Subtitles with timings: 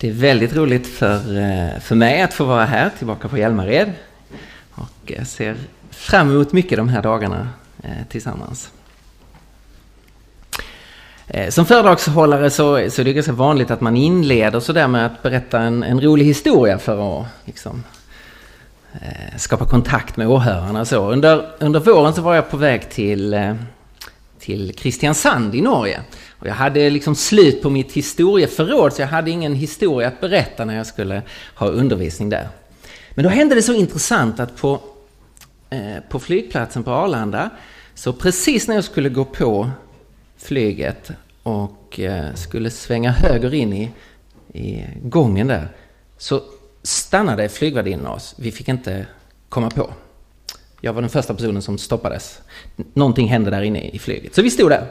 [0.00, 3.92] Det är väldigt roligt för, eh, för mig att få vara här tillbaka på Hjälmared.
[4.70, 5.56] Och jag ser
[5.90, 7.48] fram emot mycket de här dagarna
[7.82, 8.70] eh, tillsammans.
[11.48, 15.22] Som föredragshållare så, så är det ganska vanligt att man inleder så där med att
[15.22, 17.84] berätta en, en rolig historia för att liksom,
[19.36, 20.84] skapa kontakt med åhörarna.
[20.84, 23.54] Så under, under våren så var jag på väg till,
[24.38, 26.00] till Kristiansand i Norge
[26.40, 30.64] och jag hade liksom slut på mitt historieförråd så jag hade ingen historia att berätta
[30.64, 31.22] när jag skulle
[31.54, 32.48] ha undervisning där.
[33.10, 34.80] Men då hände det så intressant att på,
[35.70, 37.50] eh, på flygplatsen på Arlanda
[37.94, 39.70] så precis när jag skulle gå på
[40.36, 41.10] flyget
[41.42, 43.90] och eh, skulle svänga höger in i,
[44.52, 45.68] i gången där
[46.18, 46.42] så
[46.82, 48.34] stannade flygvärdinnan oss.
[48.38, 49.06] Vi fick inte
[49.48, 49.90] komma på.
[50.80, 52.40] Jag var den första personen som stoppades.
[52.94, 54.34] Någonting hände där inne i flyget.
[54.34, 54.86] Så vi stod där.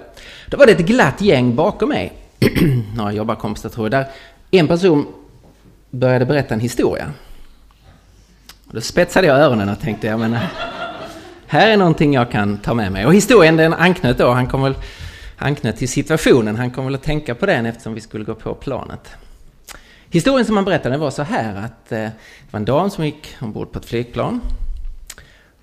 [0.48, 2.14] Då var det ett glatt gäng bakom mig.
[2.96, 3.92] Några jobbarkompisar tror jag.
[3.92, 4.08] Där
[4.52, 5.08] en person
[5.90, 7.14] började berätta en historia.
[8.68, 10.48] Och då spetsade jag öronen och tänkte, jag menar, eh,
[11.48, 13.06] här är någonting jag kan ta med mig.
[13.06, 14.76] Och historien den anknöt då, han kom väl
[15.38, 16.56] anknöt till situationen.
[16.56, 19.10] Han kom väl att tänka på den eftersom vi skulle gå på planet.
[20.10, 22.12] Historien som han berättade var så här att eh, det
[22.52, 24.42] var en dam som gick ombord på ett flygplan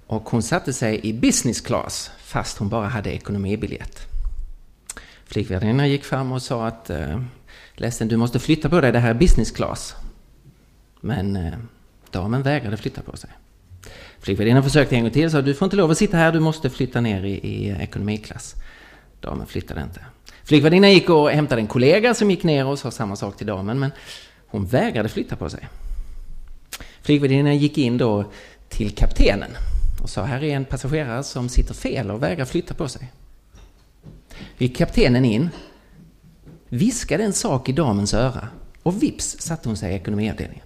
[0.06, 4.06] och hon satte sig i business class fast hon bara hade ekonomibiljett.
[5.26, 7.20] Flygvärdinnan gick fram och sa att eh,
[7.74, 9.94] ledsen, du måste flytta på dig, det här är business class.
[11.00, 11.52] Men eh,
[12.10, 13.30] damen vägrade flytta på sig.
[14.18, 16.40] Flygvärdinnan försökte en gång till och sa du får inte lov att sitta här, du
[16.40, 18.54] måste flytta ner i, i ekonomiklass.
[19.20, 20.00] Damen flyttade inte.
[20.44, 23.78] Flygvärdinnan gick och hämtade en kollega som gick ner och sa samma sak till damen,
[23.78, 23.90] men
[24.46, 25.68] hon vägrade flytta på sig.
[27.02, 28.24] Flygvärdinnan gick in då
[28.68, 29.50] till kaptenen
[30.02, 33.12] och sa här är en passagerare som sitter fel och vägrar flytta på sig.
[34.58, 35.50] Gick kaptenen in,
[36.68, 38.48] viskade en sak i damens öra
[38.82, 40.64] och vips satte hon sig i ekonomiavdelningen.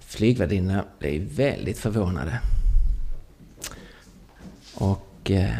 [0.00, 2.40] Flygvärdinnorna blev väldigt förvånade.
[4.74, 5.54] Och eh,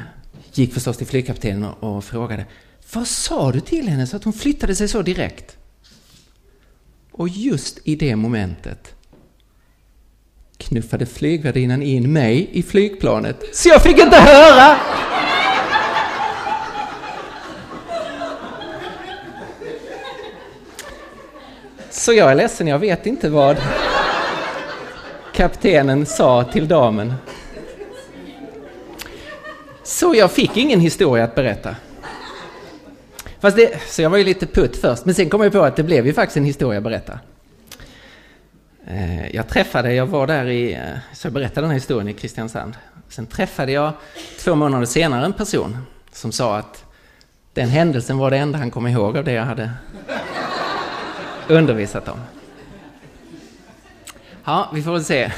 [0.52, 2.46] gick förstås till flygkaptenen och frågade
[2.94, 5.56] Vad sa du till henne så att hon flyttade sig så direkt?
[7.12, 8.94] Och just i det momentet
[10.60, 14.76] knuffade flygvärdinnan in mig i flygplanet, så jag fick inte höra!
[21.90, 23.56] Så jag är ledsen, jag vet inte vad
[25.34, 27.14] kaptenen sa till damen.
[29.82, 31.76] Så jag fick ingen historia att berätta.
[33.40, 35.76] Fast det, så jag var ju lite putt först, men sen kom jag på att
[35.76, 37.18] det blev ju faktiskt en historia att berätta.
[38.94, 40.80] Eh, jag träffade, jag var där i, eh,
[41.12, 42.76] så jag berättade den här historien i Kristiansand.
[43.08, 43.92] Sen träffade jag
[44.38, 46.84] två månader senare en person som sa att
[47.54, 49.72] den händelsen var det enda han kom ihåg av det jag hade
[51.48, 52.20] undervisat om.
[54.44, 55.32] Ja, vi får väl se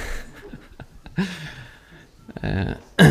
[2.43, 2.69] eh,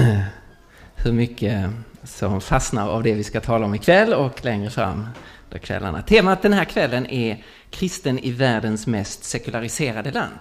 [0.95, 1.69] hur mycket
[2.03, 5.07] som fastnar av det vi ska tala om ikväll och längre fram
[5.51, 6.01] då kvällarna.
[6.01, 10.39] Temat den här kvällen är kristen i världens mest sekulariserade land.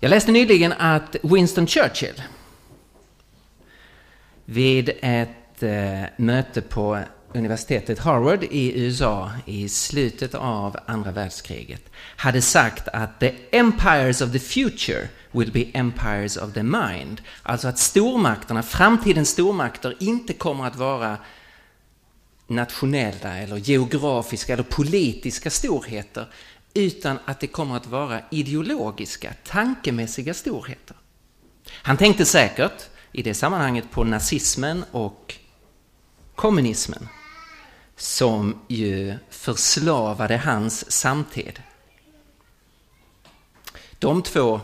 [0.00, 2.22] Jag läste nyligen att Winston Churchill
[4.44, 7.02] vid ett eh, möte på
[7.34, 11.82] universitetet Harvard i USA i slutet av andra världskriget
[12.16, 17.20] hade sagt att the empires of the future will be empires of the mind.
[17.42, 21.18] Alltså att stormakterna, framtidens stormakter, inte kommer att vara
[22.46, 26.26] nationella eller geografiska eller politiska storheter
[26.74, 30.96] utan att det kommer att vara ideologiska, tankemässiga storheter.
[31.70, 35.34] Han tänkte säkert i det sammanhanget på nazismen och
[36.34, 37.08] kommunismen
[38.00, 41.62] som ju förslavade hans samtid.
[43.98, 44.60] De två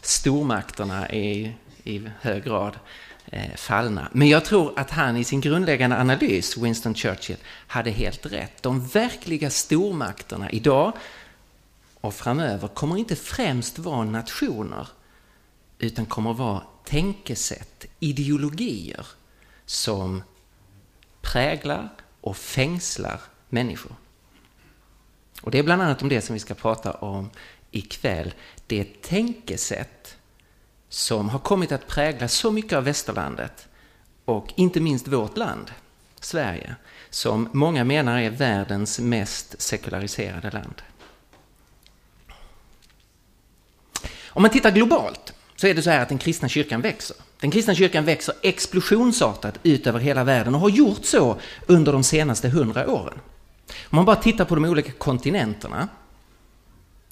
[0.00, 1.54] stormakterna är
[1.84, 2.78] i hög grad
[3.26, 4.08] eh, fallna.
[4.12, 7.36] Men jag tror att han i sin grundläggande analys, Winston Churchill,
[7.66, 8.62] hade helt rätt.
[8.62, 10.92] De verkliga stormakterna idag
[12.00, 14.88] och framöver kommer inte främst vara nationer
[15.78, 19.06] utan kommer vara tänkesätt, ideologier
[19.66, 20.22] som
[21.22, 21.88] präglar
[22.24, 23.92] och fängslar människor.
[25.42, 27.30] Och det är bland annat om det som vi ska prata om
[27.70, 28.34] ikväll.
[28.66, 30.16] Det tänkesätt
[30.88, 33.68] som har kommit att prägla så mycket av västerlandet
[34.24, 35.70] och inte minst vårt land,
[36.20, 36.74] Sverige,
[37.10, 40.82] som många menar är världens mest sekulariserade land.
[44.26, 47.16] Om man tittar globalt så är det så här att den kristna kyrkan växer.
[47.44, 51.36] Den kristna kyrkan växer explosionsartat ut över hela världen och har gjort så
[51.66, 53.18] under de senaste hundra åren.
[53.68, 55.88] Om man bara tittar på de olika kontinenterna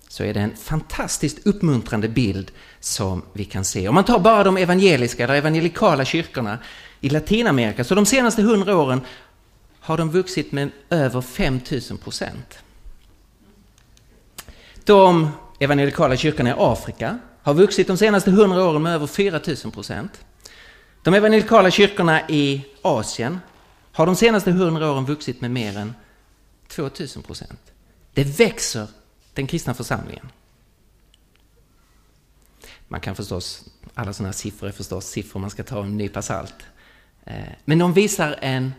[0.09, 2.51] så är det en fantastiskt uppmuntrande bild
[2.81, 3.89] som vi kan se.
[3.89, 6.59] Om man tar bara de evangeliska, eller evangelikala kyrkorna
[7.01, 9.01] i Latinamerika, så de senaste hundra åren
[9.81, 12.59] har de vuxit med över 5000 procent.
[14.85, 20.25] De evangelikala kyrkorna i Afrika har vuxit de senaste hundra åren med över 4000 procent.
[21.03, 23.39] De evangelikala kyrkorna i Asien
[23.93, 25.95] har de senaste hundra åren vuxit med mer än
[26.69, 27.61] 2000 procent.
[28.15, 28.87] Det växer,
[29.35, 30.29] den kristna församlingen.
[32.89, 36.23] Man kan förstås, alla sådana här siffror är förstås siffror man ska ta en nypa
[36.23, 36.55] salt.
[37.25, 37.35] Eh,
[37.65, 38.73] men de visar en,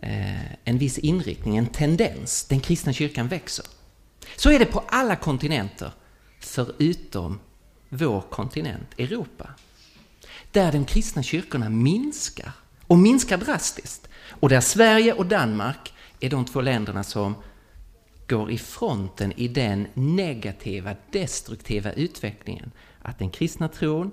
[0.00, 2.44] eh, en viss inriktning, en tendens.
[2.44, 3.66] Den kristna kyrkan växer.
[4.36, 5.90] Så är det på alla kontinenter
[6.40, 7.40] förutom
[7.94, 9.48] vår kontinent, Europa.
[10.50, 12.52] Där de kristna kyrkorna minskar,
[12.86, 14.08] och minskar drastiskt.
[14.28, 17.34] Och där Sverige och Danmark är de två länderna som
[18.28, 22.70] går i fronten i den negativa, destruktiva utvecklingen.
[23.02, 24.10] Att den kristna tron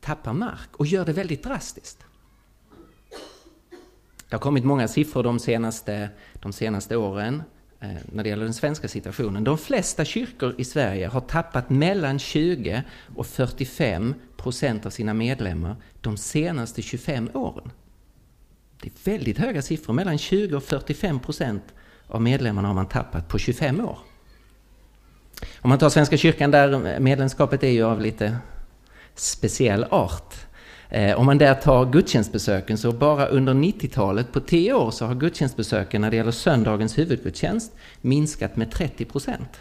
[0.00, 2.04] tappar mark och gör det väldigt drastiskt.
[4.28, 7.42] Det har kommit många siffror de senaste, de senaste åren
[7.80, 9.44] Eh, när det gäller den svenska situationen.
[9.44, 12.82] De flesta kyrkor i Sverige har tappat mellan 20
[13.16, 17.70] och 45 procent av sina medlemmar de senaste 25 åren.
[18.82, 21.62] Det är väldigt höga siffror, mellan 20 och 45 procent
[22.06, 23.98] av medlemmarna har man tappat på 25 år.
[25.60, 28.36] Om man tar Svenska kyrkan där medlemskapet är ju av lite
[29.14, 30.34] speciell art.
[30.88, 35.14] Eh, om man där tar gudstjänstbesöken så bara under 90-talet, på 10 år, så har
[35.14, 39.60] gudstjänstbesöken när det gäller söndagens huvudgudstjänst minskat med 30 procent.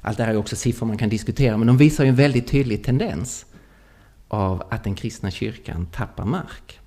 [0.00, 2.48] Allt det här är också siffror man kan diskutera, men de visar ju en väldigt
[2.48, 3.46] tydlig tendens
[4.28, 6.78] av att den kristna kyrkan tappar mark.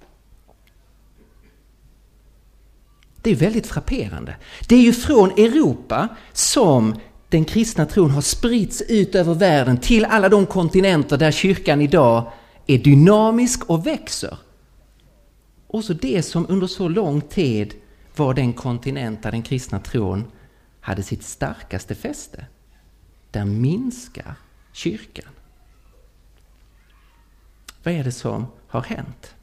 [3.21, 4.35] Det är väldigt frapperande.
[4.67, 6.95] Det är ju från Europa som
[7.29, 12.31] den kristna tron har spritts ut över världen till alla de kontinenter där kyrkan idag
[12.67, 14.37] är dynamisk och växer.
[15.67, 17.73] Och så det som under så lång tid
[18.15, 20.31] var den kontinent där den kristna tron
[20.79, 22.45] hade sitt starkaste fäste.
[23.31, 24.35] Där minskar
[24.73, 25.29] kyrkan.
[27.83, 29.35] Vad är det som har hänt?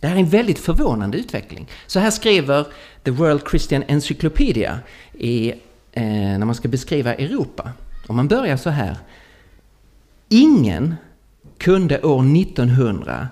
[0.00, 1.68] Det här är en väldigt förvånande utveckling.
[1.86, 2.66] Så här skriver
[3.02, 4.80] The World Christian Encyclopedia
[5.12, 5.50] i,
[5.92, 7.72] eh, när man ska beskriva Europa.
[8.06, 8.98] Om man börjar så här.
[10.34, 10.94] Ingen
[11.58, 13.28] kunde år 1900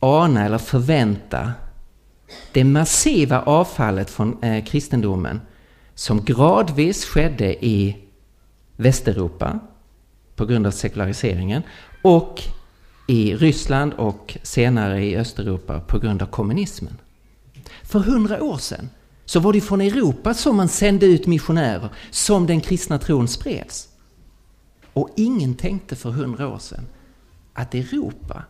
[0.00, 1.52] ana eller förvänta
[2.52, 5.40] det massiva avfallet från eh, kristendomen
[5.94, 7.96] som gradvis skedde i
[8.76, 9.58] Västeuropa
[10.36, 11.62] på grund av sekulariseringen
[12.02, 12.42] och
[13.08, 16.98] i Ryssland och senare i Östeuropa på grund av kommunismen.
[17.82, 18.90] För hundra år sedan
[19.24, 23.88] så var det från Europa som man sände ut missionärer, som den kristna tron spreds.
[24.96, 26.86] Och ingen tänkte för hundra år sedan
[27.52, 28.44] att Europa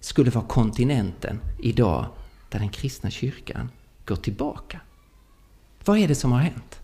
[0.00, 2.06] skulle vara kontinenten idag
[2.48, 3.70] där den kristna kyrkan
[4.06, 4.80] går tillbaka.
[5.84, 6.80] Vad är det som har hänt?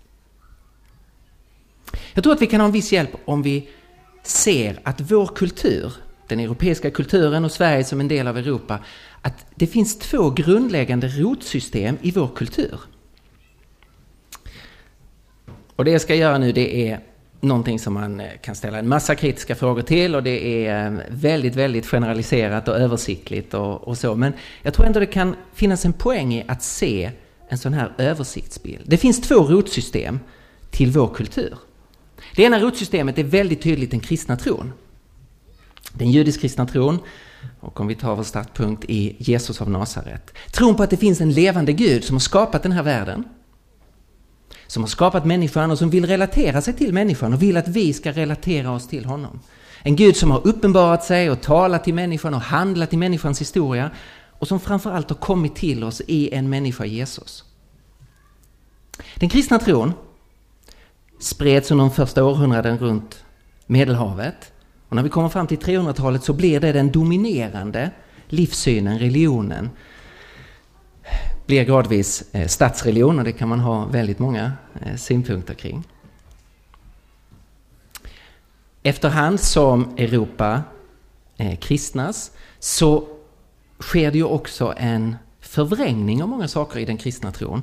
[2.15, 3.69] Jag tror att vi kan ha en viss hjälp om vi
[4.23, 5.93] ser att vår kultur,
[6.29, 8.79] den europeiska kulturen och Sverige som en del av Europa,
[9.23, 12.81] att det finns två grundläggande rotsystem i vår kultur.
[15.77, 17.10] Och det jag ska göra nu det är
[17.41, 21.01] någonting som man eh, kan ställa en massa kritiska frågor till och det är eh,
[21.09, 24.15] väldigt, väldigt generaliserat och översiktligt och, och, så.
[24.15, 24.33] Men
[24.63, 27.11] jag tror ändå det kan finnas en poäng i att se
[27.49, 28.83] en sån här översiktsbild.
[28.87, 30.21] Det finns två rotsystem
[30.71, 31.55] till vår kultur.
[32.37, 34.73] Det ena rotsystemet är väldigt tydligt den kristna tron.
[35.93, 36.99] Den judisk-kristna tron,
[37.61, 40.35] och om vi tar vår startpunkt i Jesus av Nasaret.
[40.53, 43.25] Tron på att det finns en levande Gud som har skapat den här världen
[44.71, 47.93] som har skapat människan och som vill relatera sig till människan och vill att vi
[47.93, 49.41] ska relatera oss till honom.
[49.83, 53.91] En Gud som har uppenbarat sig och talat till människan och handlat i människans historia
[54.39, 57.45] och som framförallt har kommit till oss i en människa Jesus.
[59.15, 59.93] Den kristna tron
[61.21, 63.25] spreds under de första århundraden runt
[63.67, 64.53] Medelhavet
[64.89, 67.91] och när vi kommer fram till 300-talet så blir det den dominerande
[68.29, 69.71] livssynen, religionen
[71.51, 74.53] blir gradvis eh, statsreligion och det kan man ha väldigt många
[74.83, 75.85] eh, synpunkter kring.
[78.83, 80.63] Efterhand som Europa
[81.37, 83.09] eh, kristnas så
[83.81, 87.63] sker det ju också en förvrängning av många saker i den kristna tron.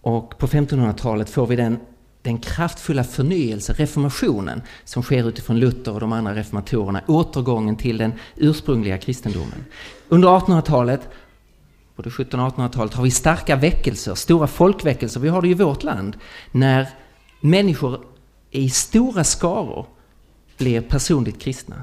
[0.00, 1.78] Och på 1500-talet får vi den
[2.22, 8.12] den kraftfulla förnyelse, reformationen, som sker utifrån Luther och de andra reformatorerna, återgången till den
[8.36, 9.64] ursprungliga kristendomen.
[10.08, 11.08] Under 1800-talet,
[11.96, 15.82] både 1700 och 1800-talet, har vi starka väckelser, stora folkväckelser, vi har det i vårt
[15.82, 16.16] land,
[16.50, 16.88] när
[17.40, 18.04] människor
[18.50, 19.86] i stora skaror
[20.58, 21.82] blir personligt kristna.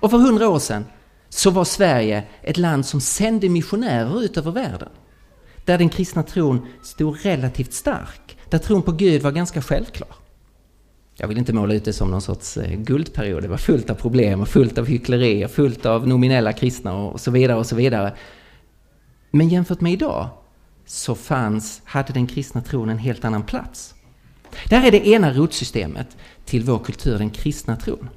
[0.00, 0.84] Och för hundra år sedan
[1.28, 4.88] så var Sverige ett land som sände missionärer ut över världen.
[5.64, 8.36] Där den kristna tron stod relativt stark.
[8.48, 10.08] Där tron på Gud var ganska självklar.
[11.16, 13.42] Jag vill inte måla ut det som någon sorts eh, guldperiod.
[13.42, 17.20] Det var fullt av problem och fullt av hyckleri och fullt av nominella kristna och
[17.20, 18.12] så vidare och så vidare.
[19.34, 20.28] Men jämfört med idag
[20.86, 23.94] så fanns, hade den kristna tron en helt annan plats.
[24.68, 28.08] Det här är det ena rotsystemet till vår kultur, den kristna tron.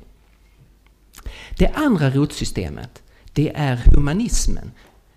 [1.57, 3.03] Det andra rotsystemet,
[3.33, 4.71] det är humanismen.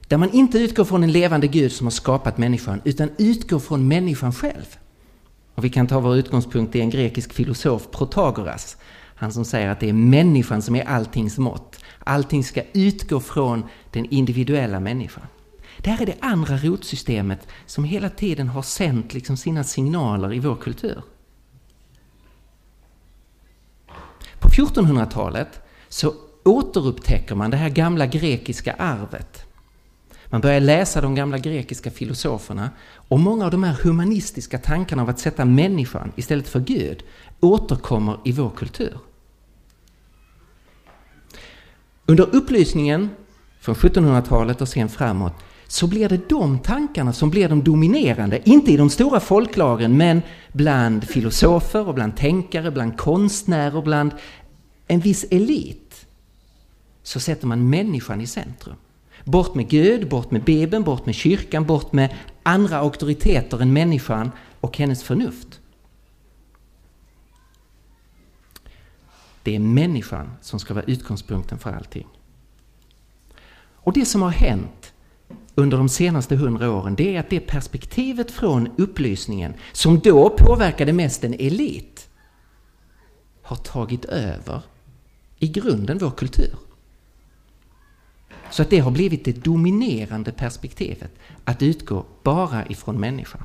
[0.09, 3.89] Där man inte utgår från en levande Gud som har skapat människan, utan utgår från
[3.89, 4.77] människan själv.
[5.55, 8.77] Och vi kan ta vår utgångspunkt i en grekisk filosof, Protagoras.
[9.15, 11.79] Han som säger att det är människan som är alltings mått.
[11.99, 15.25] Allting ska utgå från den individuella människan.
[15.81, 20.39] Det här är det andra rotsystemet som hela tiden har sänt liksom sina signaler i
[20.39, 21.03] vår kultur.
[24.39, 29.45] På 1400-talet så återupptäcker man det här gamla grekiska arvet.
[30.27, 35.09] Man börjar läsa de gamla grekiska filosoferna och många av de här humanistiska tankarna av
[35.09, 37.03] att sätta människan istället för Gud
[37.41, 38.99] återkommer i vår kultur.
[42.07, 43.11] Under upplysningen
[43.61, 45.35] från 1700-talet och sen framåt
[45.71, 50.23] så blir det de tankarna som blir de dominerande, inte i de stora folklagren men
[50.53, 54.13] bland filosofer och bland tänkare, bland konstnärer, bland
[54.87, 56.07] en viss elit.
[57.03, 58.77] Så sätter man människan i centrum.
[59.25, 64.31] Bort med Gud, bort med Bibeln, bort med kyrkan, bort med andra auktoriteter än människan
[64.61, 65.61] och hennes förnuft.
[69.43, 72.07] Det är människan som ska vara utgångspunkten för allting.
[73.75, 74.78] Och det som har hänt
[75.59, 80.93] under de senaste hundra åren, det är att det perspektivet från upplysningen, som då påverkade
[80.93, 82.09] mest en elit,
[83.43, 84.63] har tagit över
[85.39, 86.55] i grunden vår kultur.
[88.51, 91.11] Så att det har blivit det dominerande perspektivet,
[91.45, 93.43] att utgå bara ifrån människan.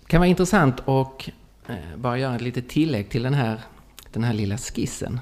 [0.00, 1.28] Det kan vara intressant att
[1.66, 3.60] eh, bara göra ett litet tillägg till den här,
[4.12, 5.20] den här lilla skissen.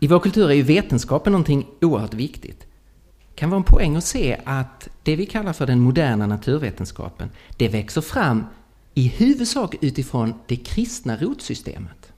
[0.00, 2.60] I vår kultur är ju vetenskapen någonting oerhört viktigt.
[2.60, 7.30] Det kan vara en poäng att se att det vi kallar för den moderna naturvetenskapen,
[7.56, 8.46] det växer fram
[8.94, 12.12] i huvudsak utifrån det kristna rotsystemet.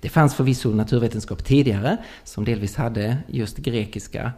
[0.00, 4.32] Det fanns förvisso naturvetenskap tidigare som delvis hade just grekiska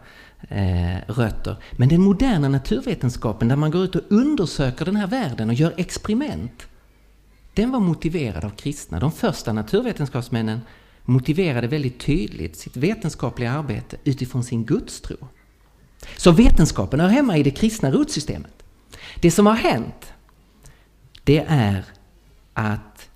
[0.49, 1.55] eh, rötter.
[1.71, 5.73] Men den moderna naturvetenskapen där man går ut och undersöker den här världen och gör
[5.77, 6.67] experiment.
[7.53, 8.99] Den var motiverad av kristna.
[8.99, 10.61] De första naturvetenskapsmännen
[11.05, 15.17] motiverade väldigt tydligt sitt vetenskapliga arbete utifrån sin gudstro.
[16.17, 18.63] Så vetenskapen hör hemma i det kristna rotsystemet.
[19.21, 20.13] Det som har hänt
[21.23, 21.85] det är
[22.53, 23.09] att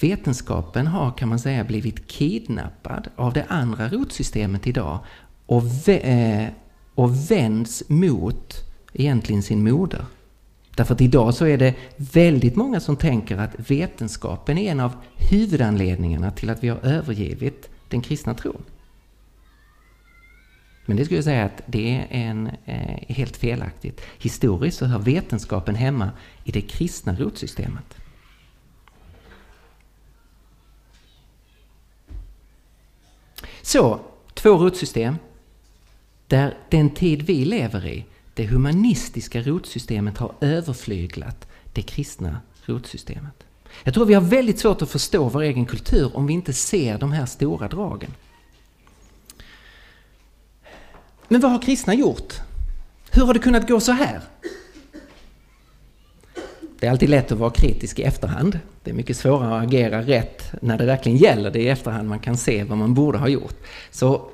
[0.00, 4.98] vetenskapen har, kan man säga, blivit kidnappad av det andra rotsystemet idag
[5.46, 6.48] och, vä eh,
[6.94, 8.54] och vänds mot
[8.92, 10.04] egentligen sin moder.
[10.76, 14.92] Därför att idag så är det väldigt många som tänker att vetenskapen är en av
[15.16, 18.62] huvudanledningarna till att vi har övergivit den kristna tron.
[20.86, 24.00] Men det skulle jag säga att det är en, eh, helt felaktigt.
[24.18, 26.10] Historiskt så hör vetenskapen hemma
[26.44, 27.96] i det kristna rotsystemet.
[33.62, 34.00] Så,
[34.34, 35.16] två rotsystem.
[36.26, 38.04] Där den tid vi lever i,
[38.34, 43.44] det humanistiska rotsystemet har överflyglat det kristna rotsystemet.
[43.84, 46.98] Jag tror vi har väldigt svårt att förstå vår egen kultur om vi inte ser
[46.98, 48.10] de här stora dragen.
[51.28, 52.34] Men vad har kristna gjort?
[53.10, 54.20] Hur har det kunnat gå så här?
[56.78, 58.58] Det är alltid lätt att vara kritisk i efterhand.
[58.82, 61.50] Det är mycket svårare att agera rätt när det verkligen gäller.
[61.50, 63.56] Det är i efterhand man kan se vad man borde ha gjort.
[63.90, 64.30] Så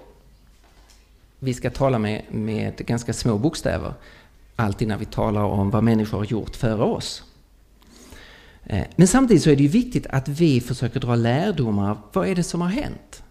[1.41, 3.95] vi ska tala med, med ganska små bokstäver
[4.57, 7.23] alltid när vi talar om vad människor har gjort före oss.
[8.65, 12.29] Eh, men samtidigt så är det ju viktigt att vi försöker dra lärdomar av vad
[12.29, 13.23] är det som har hänt?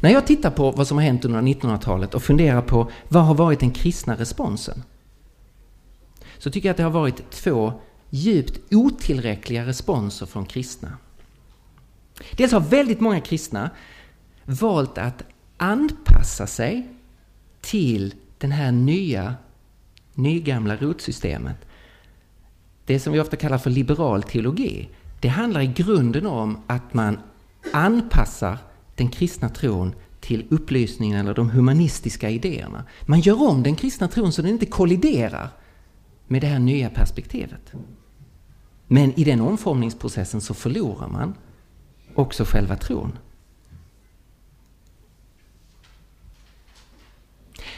[0.00, 3.34] När jag tittar på vad som har hänt under 1900-talet och funderar på vad har
[3.34, 4.82] varit den kristna responsen?
[6.38, 7.72] Så tycker jag att det har varit två
[8.10, 10.92] djupt otillräckliga responser från kristna.
[12.36, 13.70] Dels har väldigt många kristna
[14.44, 15.22] valt att
[15.64, 16.88] anpassa sig
[17.60, 19.34] till den här nya,
[20.14, 21.56] nygamla rotsystemet,
[22.84, 24.88] det som vi ofta kallar för liberal teologi,
[25.20, 27.18] det handlar i grunden om att man
[27.72, 28.58] anpassar
[28.94, 32.84] den kristna tron till upplysningen eller de humanistiska idéerna.
[33.02, 35.48] Man gör om den kristna tron så den inte kolliderar
[36.26, 37.72] med det här nya perspektivet.
[38.86, 41.34] Men i den omformningsprocessen så förlorar man
[42.14, 43.18] också själva tron.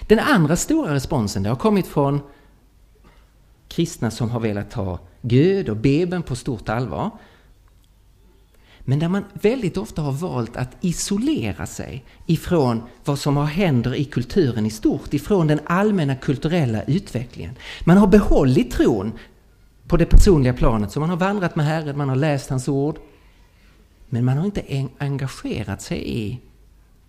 [0.00, 2.20] Den andra stora responsen det har kommit från
[3.68, 7.10] kristna som har velat ta Gud och Bibeln på stort allvar.
[8.88, 14.04] Men där man väldigt ofta har valt att isolera sig ifrån vad som händer i
[14.04, 17.54] kulturen i stort, ifrån den allmänna kulturella utvecklingen.
[17.84, 19.12] Man har behållit tron
[19.86, 22.98] på det personliga planet, så man har vandrat med Herren, man har läst hans ord.
[24.08, 26.40] Men man har inte engagerat sig i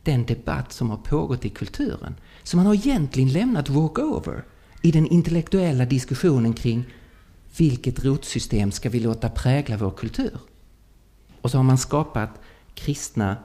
[0.07, 2.15] den debatt som har pågått i kulturen.
[2.43, 4.43] Så man har egentligen lämnat walkover
[4.81, 6.85] i den intellektuella diskussionen kring
[7.57, 10.37] vilket rotsystem ska vi låta prägla vår kultur?
[11.41, 12.29] Och så har man skapat
[12.73, 13.37] kristna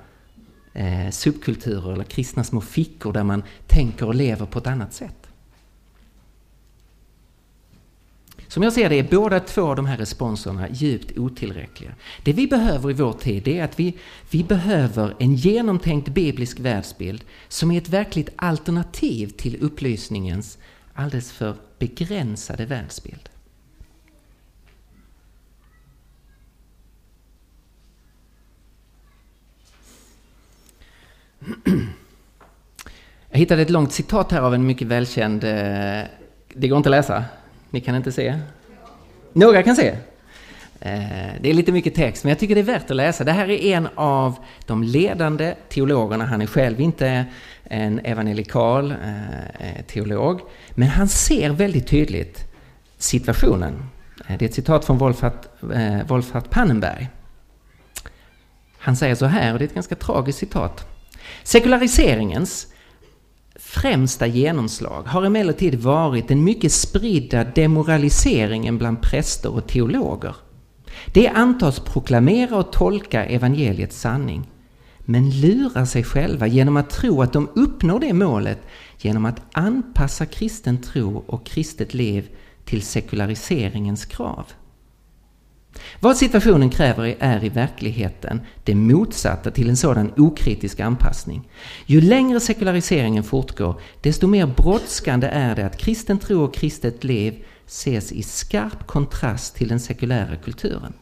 [0.72, 5.21] eh, subkulturer eller kristna små fickor där man tänker och lever på ett annat sätt.
[8.52, 11.94] Som jag ser det är båda två av de här responserna djupt otillräckliga.
[12.22, 13.96] Det vi behöver i vår tid är att vi,
[14.30, 20.58] vi behöver en genomtänkt biblisk världsbild som är ett verkligt alternativ till upplysningens
[20.94, 23.28] alldeles för begränsade världsbild.
[33.30, 35.44] Jag hittade ett långt citat här av en mycket välkänd...
[35.44, 36.02] Eh,
[36.54, 37.24] det går inte att läsa.
[37.72, 38.38] Ni kan inte se?
[39.32, 39.88] Några kan se?
[40.80, 43.24] Eh, det är lite mycket text, men jag tycker det är värt att läsa.
[43.24, 44.36] Det här är en av
[44.66, 46.24] de ledande teologerna.
[46.24, 47.24] Han är själv inte
[47.64, 52.44] en evangelikal eh, teolog, men han ser väldigt tydligt
[52.98, 53.84] situationen.
[54.28, 55.38] Eh, det är ett citat från Wolfhard,
[56.06, 57.08] Wolfhard Pannenberg.
[58.78, 60.86] Han säger så här, och det är ett ganska tragiskt citat.
[61.42, 62.71] Sekulariseringens
[63.54, 70.36] främsta genomslag har emellertid varit den mycket spridda demoraliseringen bland präster och teologer.
[71.06, 74.50] De antas proklamera och tolka evangeliets sanning,
[74.98, 78.58] men lurar sig själva genom att tro att de uppnår det målet
[78.98, 82.28] genom att anpassa kristen tro och kristet liv
[82.64, 84.46] till sekulariseringens krav.
[86.00, 91.48] Vad situationen kräver är i verkligheten det motsatta till en sådan okritisk anpassning.
[91.86, 97.44] Ju längre sekulariseringen fortgår, desto mer brådskande är det att kristen tro och kristet liv
[97.66, 100.92] ses i skarp kontrast till den sekulära kulturen.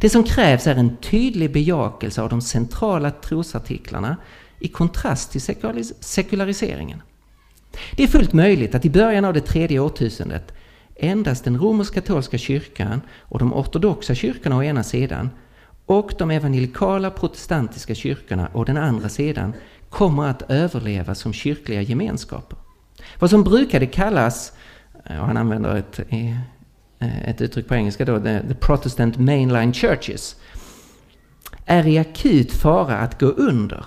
[0.00, 4.16] Det som krävs är en tydlig bejakelse av de centrala trosartiklarna
[4.60, 5.40] i kontrast till
[6.00, 7.02] sekulariseringen.
[7.96, 10.53] Det är fullt möjligt att i början av det tredje årtusendet
[10.96, 15.30] endast den romersk-katolska kyrkan och de ortodoxa kyrkorna å ena sidan
[15.86, 19.52] och de evangelikala protestantiska kyrkorna å den andra sidan
[19.90, 22.58] kommer att överleva som kyrkliga gemenskaper.
[23.18, 24.52] Vad som brukade kallas,
[25.04, 29.72] eh, och han använder ett, eh, ett uttryck på engelska då, the, the Protestant Mainline
[29.72, 30.36] Churches,
[31.66, 33.86] är i akut fara att gå under.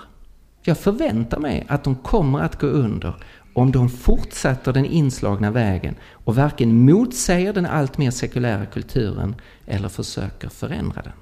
[0.62, 3.14] Jag förväntar mig att de kommer att gå under
[3.60, 9.34] om de fortsätter den inslagna vägen och varken motsäger den allt mer sekulära kulturen
[9.66, 11.12] eller försöker förändra den.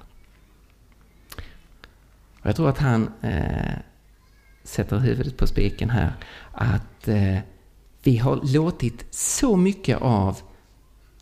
[2.41, 3.77] Och jag tror att han eh,
[4.63, 6.13] sätter huvudet på spiken här.
[6.51, 7.37] Att eh,
[8.03, 10.37] vi har låtit så mycket av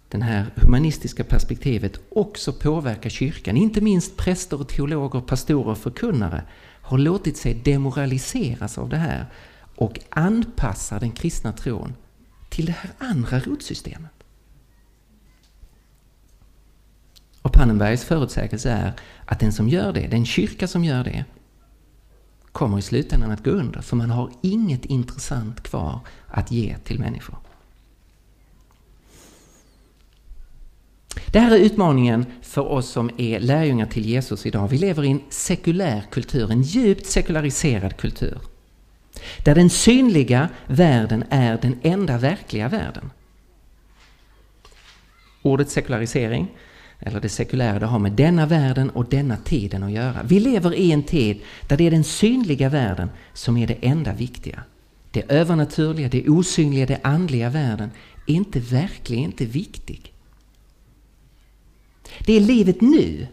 [0.10, 3.58] det här humanistiska perspektivet också påverka kyrkan.
[3.58, 6.44] Inte minst präster, teologer, pastorer och förkunnare
[6.82, 9.26] har låtit sig demoraliseras av det här
[9.76, 11.96] och anpassar den kristna tron
[12.50, 14.12] till det här andra rotsystemet.
[17.42, 18.94] Och Pannenbergs förutsägelse är
[19.26, 21.26] att den som gör det, den kyrka som gör det,
[22.52, 27.00] kommer i slutändan att gå under, för man har inget intressant kvar att ge till
[27.00, 27.38] människor.
[31.32, 34.68] Det här är utmaningen för oss som är lärjungar till Jesus idag.
[34.68, 38.40] Vi lever i en sekulär kultur, en djupt sekulariserad kultur.
[39.44, 43.12] Där den synliga världen är den enda verkliga världen.
[45.42, 46.48] Ordet sekularisering,
[47.00, 50.24] eller det sekulära, det har med denna världen och denna tiden att göra.
[50.24, 54.14] Vi lever i en tid där det är den synliga världen som är det enda
[54.14, 54.64] viktiga.
[55.12, 57.92] Det övernaturliga, det osynliga, det andliga världen
[58.28, 60.14] är inte verklig, inte viktig.
[62.26, 63.28] Det är livet nu,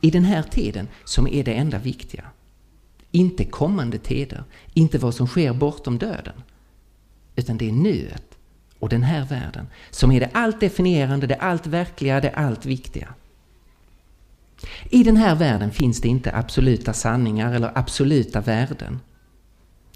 [0.00, 2.24] i den här tiden, som är det enda viktiga.
[3.14, 6.42] Inte kommande tider, inte vad som sker bortom döden.
[7.36, 8.38] Utan det är nuet
[8.78, 13.14] och den här världen som är det allt definierande, det allt verkliga, det allt viktiga.
[14.90, 19.00] I den här världen finns det inte absoluta sanningar eller absoluta värden.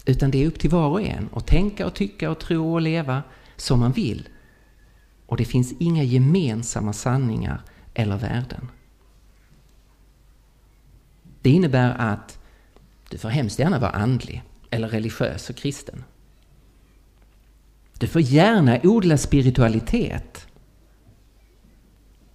[0.05, 2.81] Utan det är upp till var och en att tänka och tycka och tro och
[2.81, 3.23] leva
[3.57, 4.29] som man vill.
[5.25, 7.61] Och det finns inga gemensamma sanningar
[7.93, 8.67] eller värden.
[11.41, 12.38] Det innebär att
[13.09, 16.03] du får hemskt gärna vara andlig eller religiös och kristen.
[17.97, 20.47] Du får gärna odla spiritualitet.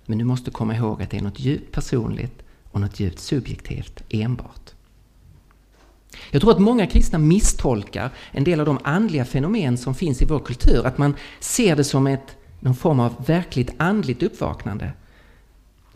[0.07, 4.03] Men du måste komma ihåg att det är något djupt personligt och något djupt subjektivt
[4.09, 4.71] enbart.
[6.31, 10.25] Jag tror att många kristna misstolkar en del av de andliga fenomen som finns i
[10.25, 10.87] vår kultur.
[10.87, 14.93] Att man ser det som ett, någon form av verkligt andligt uppvaknande.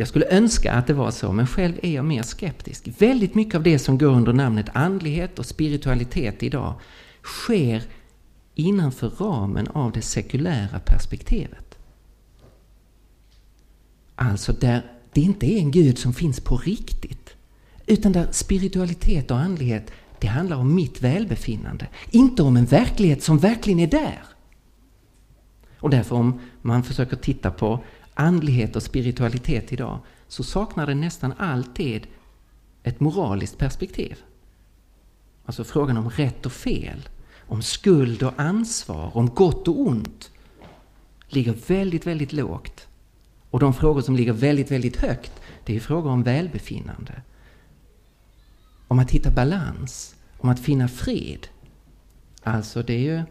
[0.00, 2.88] Jag skulle önska att det var så, men själv är jag mer skeptisk.
[2.98, 6.74] Väldigt mycket av det som går under namnet andlighet och spiritualitet idag
[7.22, 7.82] sker
[8.54, 11.78] innanför ramen av det sekulära perspektivet.
[14.14, 17.36] Alltså där det inte är en Gud som finns på riktigt.
[17.86, 21.86] Utan där spiritualitet och andlighet, det handlar om mitt välbefinnande.
[22.10, 24.22] Inte om en verklighet som verkligen är där.
[25.80, 27.84] Och därför om man försöker titta på
[28.18, 32.06] andlighet och spiritualitet idag så saknar den nästan alltid
[32.82, 34.18] ett moraliskt perspektiv.
[35.44, 40.30] Alltså frågan om rätt och fel, om skuld och ansvar, om gott och ont
[41.28, 42.88] ligger väldigt, väldigt lågt.
[43.50, 45.32] Och de frågor som ligger väldigt, väldigt högt,
[45.64, 47.22] det är frågor om välbefinnande.
[48.88, 51.46] Om att hitta balans, om att finna fred.
[52.42, 53.22] Alltså det är ju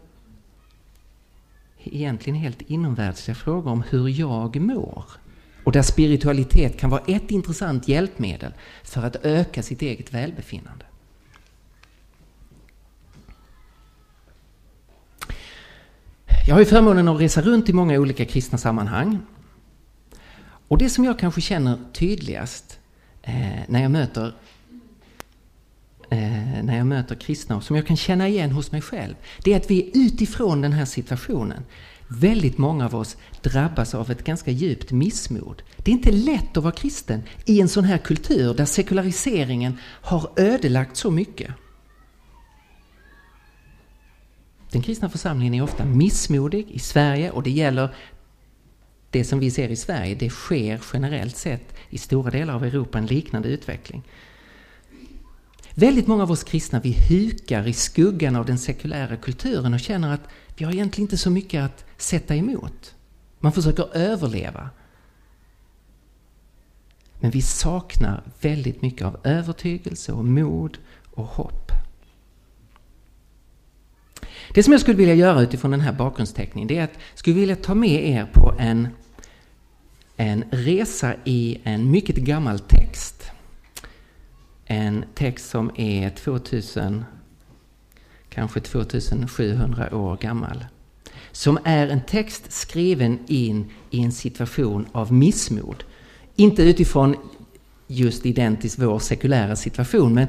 [1.92, 5.04] egentligen helt inomvärldsliga frågor om hur jag mår.
[5.64, 8.52] Och där spiritualitet kan vara ett intressant hjälpmedel
[8.84, 10.84] för att öka sitt eget välbefinnande.
[16.46, 19.18] Jag har ju förmånen att resa runt i många olika kristna sammanhang.
[20.68, 22.78] Och det som jag kanske känner tydligast
[23.22, 24.34] eh, när jag möter
[26.10, 29.52] eh, när jag möter kristna och som jag kan känna igen hos mig själv, det
[29.52, 31.62] är att vi utifrån den här situationen,
[32.08, 35.62] väldigt många av oss drabbas av ett ganska djupt missmod.
[35.76, 40.30] Det är inte lätt att vara kristen i en sån här kultur där sekulariseringen har
[40.36, 41.50] ödelagt så mycket.
[44.70, 47.94] Den kristna församlingen är ofta missmodig i Sverige och det gäller
[49.10, 52.98] det som vi ser i Sverige, det sker generellt sett i stora delar av Europa
[52.98, 54.02] en liknande utveckling.
[55.78, 60.14] Väldigt många av oss kristna vi hukar i skuggan av den sekulära kulturen och känner
[60.14, 62.94] att vi har egentligen inte så mycket att sätta emot.
[63.38, 64.70] Man försöker överleva.
[67.20, 70.78] Men vi saknar väldigt mycket av övertygelse och mod
[71.14, 71.72] och hopp.
[74.54, 77.36] Det som jag skulle vilja göra utifrån den här bakgrundsteckningen det är att jag skulle
[77.36, 78.88] vilja ta med er på en,
[80.16, 83.17] en resa i en mycket gammal text.
[84.70, 87.04] En text som är 2000,
[88.28, 90.64] kanske 2700 år gammal.
[91.32, 95.84] Som är en text skriven in i en situation av missmod.
[96.36, 97.16] Inte utifrån
[97.86, 100.26] just identiskt vår sekulära situation, men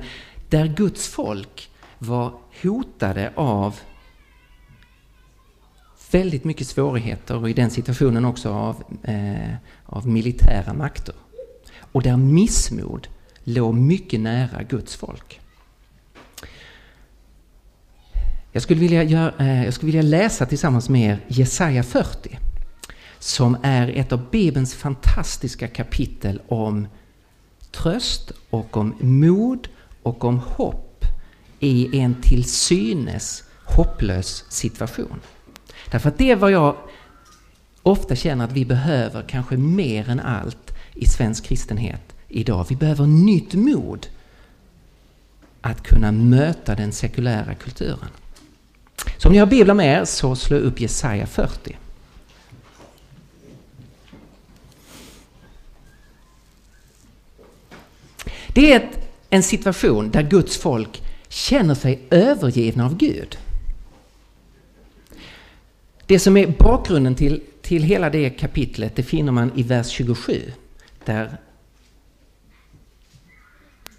[0.49, 3.79] där Guds folk var hotade av
[6.11, 9.53] väldigt mycket svårigheter och i den situationen också av, eh,
[9.85, 11.15] av militära makter.
[11.91, 13.07] Och där missmod
[13.49, 15.39] låg mycket nära Guds folk.
[18.51, 22.39] Jag skulle vilja, göra, eh, jag skulle vilja läsa tillsammans med er Jesaja 40
[23.19, 26.87] som är ett av Bibelns fantastiska kapitel om
[27.71, 29.67] tröst och om mod
[30.03, 31.05] och om hopp
[31.59, 35.19] i en till synes hopplös situation.
[35.91, 36.75] Därför att det är vad jag
[37.83, 42.65] ofta känner att vi behöver, kanske mer än allt i svensk kristenhet idag.
[42.69, 44.07] Vi behöver nytt mod
[45.61, 48.09] att kunna möta den sekulära kulturen.
[49.17, 51.77] Så om ni har biblar med er så slå upp Jesaja 40.
[58.53, 63.37] Det är ett, en situation där Guds folk känner sig övergivna av Gud.
[66.05, 70.51] Det som är bakgrunden till, till hela det kapitlet det finner man i vers 27.
[71.05, 71.37] Där,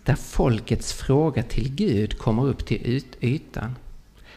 [0.05, 3.77] där folkets fråga till Gud kommer upp till yt, ytan.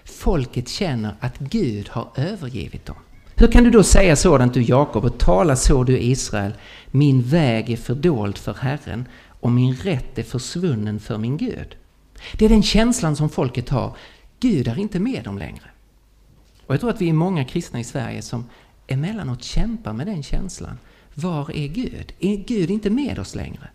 [0.04, 2.96] Folket känner att Gud har övergivit dem.
[3.36, 6.54] Hur kan du då säga sådant du Jakob och tala så du Israel?
[6.92, 11.76] Min väg är fördold för Herren och min rätt är försvunnen för min Gud.
[12.38, 13.96] Det är den känslan som folket har.
[14.40, 15.66] Gud är inte med dem längre.
[16.68, 18.46] Och jag tror att vi är många kristna i Sverige som
[18.88, 20.78] emellanåt kämpar med den känslan.
[21.14, 22.14] Var är Gud?
[22.20, 23.70] Är Gud inte med oss längre?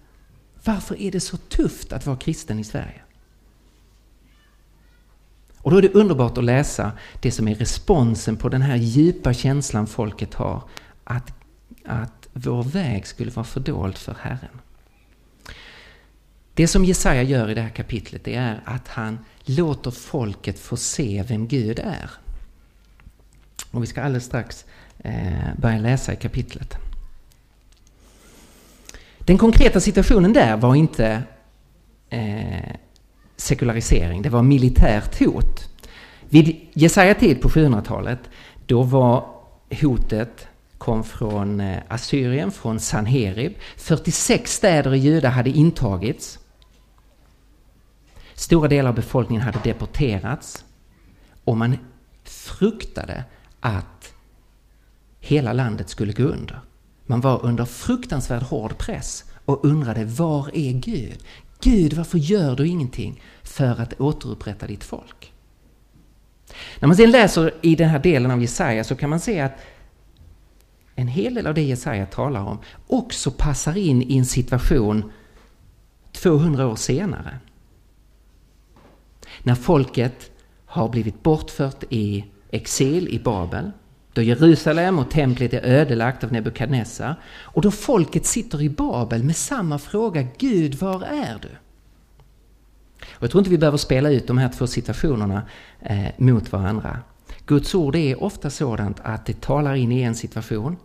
[0.64, 3.00] Varför är det så tufft att vara kristen i Sverige?
[5.58, 9.34] Och då är det underbart att läsa det som är responsen på den här djupa
[9.34, 10.62] känslan folket har
[11.04, 11.32] att,
[11.84, 14.60] att vår väg skulle vara fördold för Herren.
[16.54, 20.76] Det som Jesaja gör i det här kapitlet det är att han låter folket få
[20.76, 22.10] se vem Gud är.
[23.70, 24.64] Och vi ska alldeles strax
[24.98, 26.87] eh, börja läsa i kapitlet.
[29.28, 31.22] Den konkreta situationen där var inte
[32.10, 32.74] eh,
[33.36, 35.68] sekularisering, det var militärt hot.
[36.28, 38.18] Vid Jesaja tid på 700-talet,
[38.66, 39.26] då var
[39.80, 43.54] hotet kom från eh, Assyrien, från Sanherib.
[43.76, 46.38] 46 städer i Juda hade intagits.
[48.34, 50.64] Stora delar av befolkningen hade deporterats.
[51.44, 51.78] Och man
[52.24, 53.24] fruktade
[53.60, 54.14] att
[55.20, 56.60] hela landet skulle gå under.
[57.10, 61.24] Man var under fruktansvärd hård press och undrade var är Gud?
[61.60, 65.32] Gud, varför gör du ingenting för att återupprätta ditt folk?
[66.80, 69.58] När man sedan läser i den här delen av Jesaja så kan man se att
[70.94, 75.12] en hel del av det Jesaja talar om också passar in i en situation
[76.12, 77.38] 200 år senare.
[79.42, 80.30] När folket
[80.66, 83.70] har blivit bortfört i exil i Babel,
[84.18, 89.36] då Jerusalem och templet är ödelagt av Nebukadnessar och då folket sitter i Babel med
[89.36, 91.48] samma fråga Gud, var är du?
[93.10, 95.42] Och jag tror inte vi behöver spela ut de här två situationerna
[95.80, 96.98] eh, mot varandra.
[97.46, 100.76] Guds ord är ofta sådant att det talar in i en situation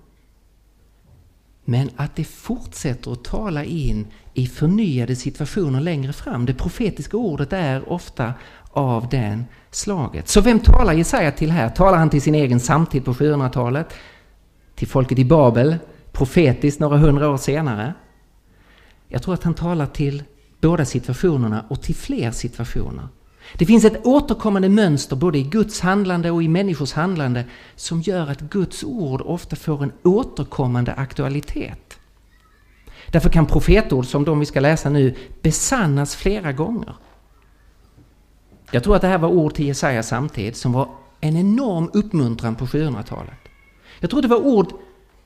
[1.65, 6.45] men att det fortsätter att tala in i förnyade situationer längre fram.
[6.45, 8.33] Det profetiska ordet är ofta
[8.71, 10.27] av den slaget.
[10.27, 11.69] Så vem talar Jesaja till här?
[11.69, 13.93] Talar han till sin egen samtid på 700-talet?
[14.75, 15.75] Till folket i Babel?
[16.11, 17.93] Profetiskt några hundra år senare?
[19.07, 20.23] Jag tror att han talar till
[20.61, 23.07] båda situationerna och till fler situationer.
[23.57, 28.27] Det finns ett återkommande mönster både i Guds handlande och i människors handlande som gör
[28.27, 31.99] att Guds ord ofta får en återkommande aktualitet.
[33.11, 36.95] Därför kan profetord som de vi ska läsa nu besannas flera gånger.
[38.71, 40.89] Jag tror att det här var ord till Jesaja samtid som var
[41.21, 43.39] en enorm uppmuntran på 700-talet.
[43.99, 44.73] Jag tror det var ord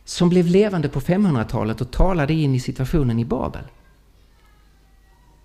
[0.05, 3.63] som blev levande på 500-talet och talade in i situationen i Babel.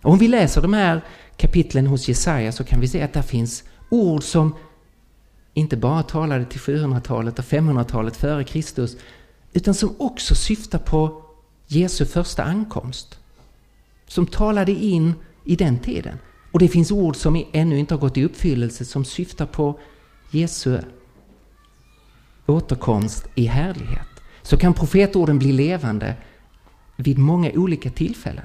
[0.03, 1.01] Och om vi läser de här
[1.37, 4.55] kapitlen hos Jesaja så kan vi se att där finns ord som
[5.55, 8.97] inte bara talade till 700-talet och 500-talet före Kristus
[9.53, 11.23] utan som också syftar på
[11.67, 13.19] Jesu första ankomst.
[14.07, 16.19] Som talade in i den tiden.
[16.53, 19.79] Och det finns ord som ännu inte har gått i uppfyllelse som syftar på
[20.31, 20.79] Jesu
[22.47, 24.09] återkomst i härlighet.
[24.43, 26.15] Så kan profetorden bli levande
[26.97, 28.45] vid många olika tillfällen.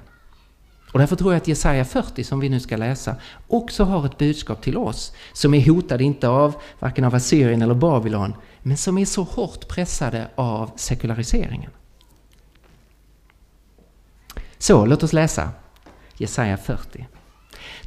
[0.91, 3.15] Och därför tror jag att Jesaja 40 som vi nu ska läsa
[3.47, 7.73] också har ett budskap till oss som är hotade inte av varken av Assyrien eller
[7.73, 11.71] Babylon men som är så hårt pressade av sekulariseringen.
[14.57, 15.49] Så låt oss läsa
[16.17, 17.07] Jesaja 40.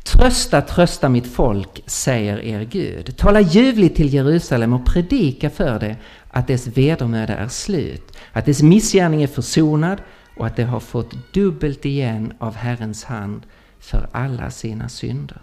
[0.03, 3.17] Trösta, trösta mitt folk, säger er Gud.
[3.17, 5.97] Tala ljuvligt till Jerusalem och predika för det
[6.31, 9.99] att dess vedermöda är slut, att dess missgärning är försonad
[10.41, 13.43] och att det har fått dubbelt igen av Herrens hand
[13.79, 15.41] för alla sina synder.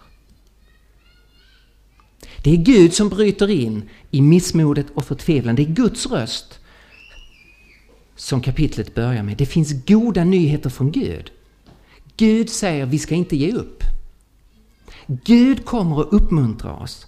[2.44, 5.54] Det är Gud som bryter in i missmodet och förtvivlan.
[5.54, 6.58] Det är Guds röst
[8.16, 9.36] som kapitlet börjar med.
[9.36, 11.30] Det finns goda nyheter från Gud.
[12.16, 13.82] Gud säger vi ska inte ge upp.
[15.06, 17.06] Gud kommer att uppmuntra oss.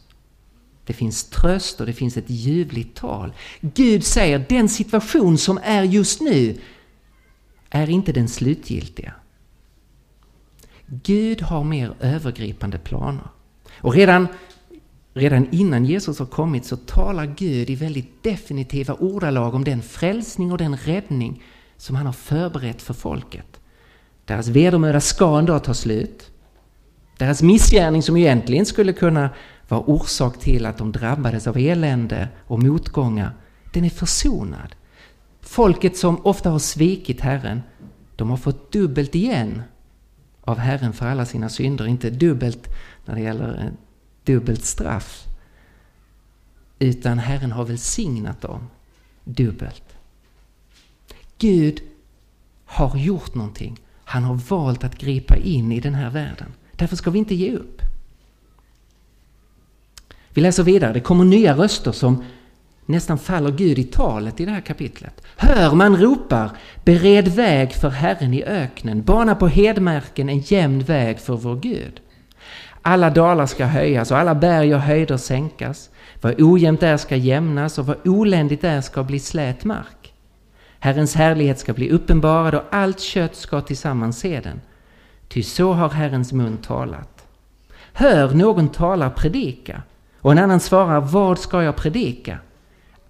[0.86, 3.32] Det finns tröst och det finns ett ljuvligt tal.
[3.60, 6.58] Gud säger den situation som är just nu
[7.70, 9.12] är inte den slutgiltiga.
[10.86, 13.28] Gud har mer övergripande planer.
[13.80, 14.28] Och redan,
[15.14, 20.52] redan innan Jesus har kommit så talar Gud i väldigt definitiva ordalag om den frälsning
[20.52, 21.42] och den räddning
[21.76, 23.60] som han har förberett för folket.
[24.24, 26.30] Deras vedermöda ska en dag ta slut.
[27.18, 29.30] Deras missgärning som egentligen skulle kunna
[29.68, 33.32] vara orsak till att de drabbades av elände och motgångar,
[33.72, 34.74] den är försonad.
[35.50, 37.62] Folket som ofta har svikit Herren,
[38.16, 39.62] de har fått dubbelt igen
[40.40, 41.86] av Herren för alla sina synder.
[41.86, 42.68] Inte dubbelt
[43.04, 43.72] när det gäller eh,
[44.24, 45.26] dubbelt straff.
[46.78, 48.68] Utan Herren har välsignat dem
[49.24, 49.96] dubbelt.
[51.38, 51.80] Gud
[52.64, 53.80] har gjort någonting.
[54.04, 56.52] Han har valt att gripa in i den här världen.
[56.72, 57.82] Därför ska vi inte ge upp.
[60.28, 60.92] Vi läser vidare.
[60.92, 62.24] Det kommer nya röster som
[62.90, 65.22] nästan faller Gud i talet i det här kapitlet.
[65.36, 66.50] Hör, man ropar,
[66.84, 72.00] bered väg för Herren i öknen, bana på hedmärken en jämn väg för vår Gud.
[72.82, 75.90] Alla dalar ska höjas och alla berg och höjder sänkas.
[76.20, 80.12] Vad ojämnt är ska jämnas och vad oländigt är ska bli slät mark.
[80.78, 84.60] Herrens härlighet ska bli uppenbarad och allt kött ska tillsammans se den.
[85.28, 87.26] Ty så har Herrens mun talat.
[87.92, 89.82] Hör, någon talar predika.
[90.20, 92.38] Och en annan svarar, vad ska jag predika?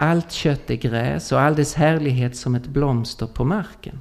[0.03, 4.01] Allt kött är gräs och all dess härlighet som ett blomster på marken.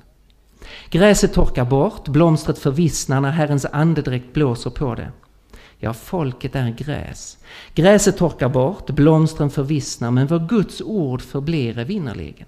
[0.90, 5.12] Gräset torkar bort, blomstret förvissnar när Herrens andedräkt blåser på det.
[5.78, 7.38] Ja, folket är gräs.
[7.76, 12.48] Gräset torkar bort, blomstren förvissnar, men vad Guds ord förblir evinnerligen.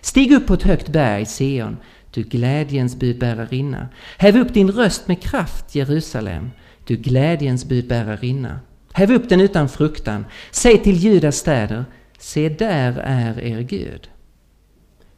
[0.00, 1.76] Stig upp på ett högt berg, Sion,
[2.10, 3.88] du glädjens budbärarinna.
[4.16, 6.50] Häv upp din röst med kraft, Jerusalem,
[6.84, 8.60] du glädjens budbärarinna.
[8.92, 10.24] Häv upp den utan fruktan.
[10.50, 11.84] Säg till Judas städer,
[12.18, 14.10] se där är er Gud.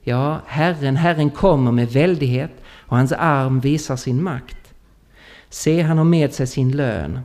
[0.03, 2.53] Ja, Herren, Herren kommer med väldighet
[2.89, 4.75] och hans arm visar sin makt.
[5.49, 7.21] Se, han har med sig sin lön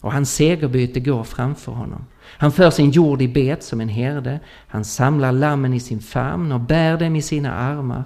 [0.00, 2.06] och hans segerbyte går framför honom.
[2.22, 6.52] Han för sin jord i bet som en herde, han samlar lammen i sin famn
[6.52, 8.04] och bär dem i sina armar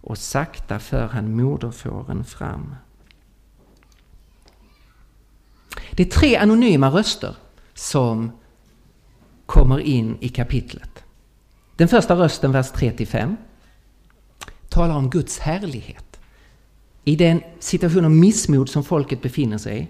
[0.00, 2.74] och sakta för han moderfåren fram.
[5.90, 7.36] Det är tre anonyma röster
[7.74, 8.32] som
[9.50, 11.04] kommer in i kapitlet.
[11.76, 13.36] Den första rösten, vers 3-5,
[14.68, 16.20] talar om Guds härlighet.
[17.04, 19.88] I den situation av missmod som folket befinner sig i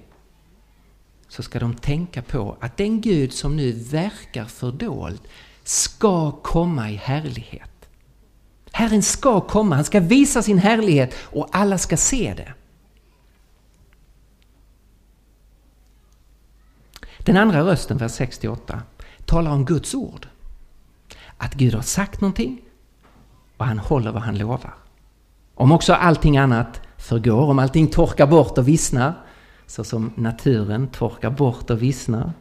[1.29, 5.21] så ska de tänka på att den Gud som nu verkar fördold
[5.65, 7.89] ska komma i härlighet.
[8.73, 12.55] Herren ska komma, han ska visa sin härlighet och alla ska se det.
[17.19, 18.83] Den andra rösten, vers 68,
[19.31, 20.27] talar om Guds ord.
[21.37, 22.61] Att Gud har sagt någonting
[23.57, 24.75] och han håller vad han lovar.
[25.55, 29.15] Om också allting annat förgår, om allting torkar bort och vissnar,
[29.67, 32.33] så som naturen torkar bort och vissnar,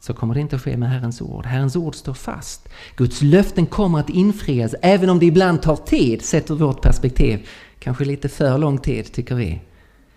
[0.00, 1.46] så kommer det inte att ske med Herrens ord.
[1.46, 2.68] Herrens ord står fast.
[2.96, 7.48] Guds löften kommer att infrias, även om det ibland tar tid, sett ur vårt perspektiv.
[7.78, 9.60] Kanske lite för lång tid, tycker vi.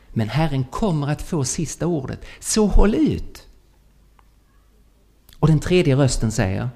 [0.10, 3.48] Men Herren kommer att få sista ordet, så håll ut!
[5.44, 6.70] Och den tredje rösten säger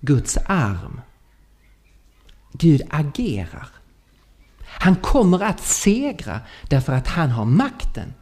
[0.00, 1.00] Guds arm.
[2.52, 3.68] Gud agerar.
[4.64, 8.14] Han kommer att segra därför att han har makten.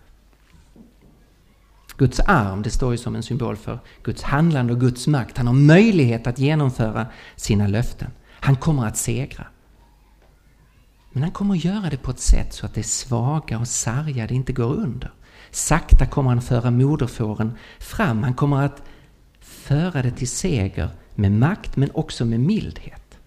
[1.96, 5.38] Guds arm, det står ju som en symbol för Guds handlande och Guds makt.
[5.38, 8.10] Han har möjlighet att genomföra sina löften.
[8.30, 9.46] Han kommer att segra.
[11.12, 14.34] Men han kommer att göra det på ett sätt så att det svaga och sargade
[14.34, 15.12] inte går under.
[15.50, 18.22] Sakta kommer han föra moderfåren fram.
[18.22, 18.82] Han kommer att
[19.70, 23.18] föra det till seger med makt men också med mildhet.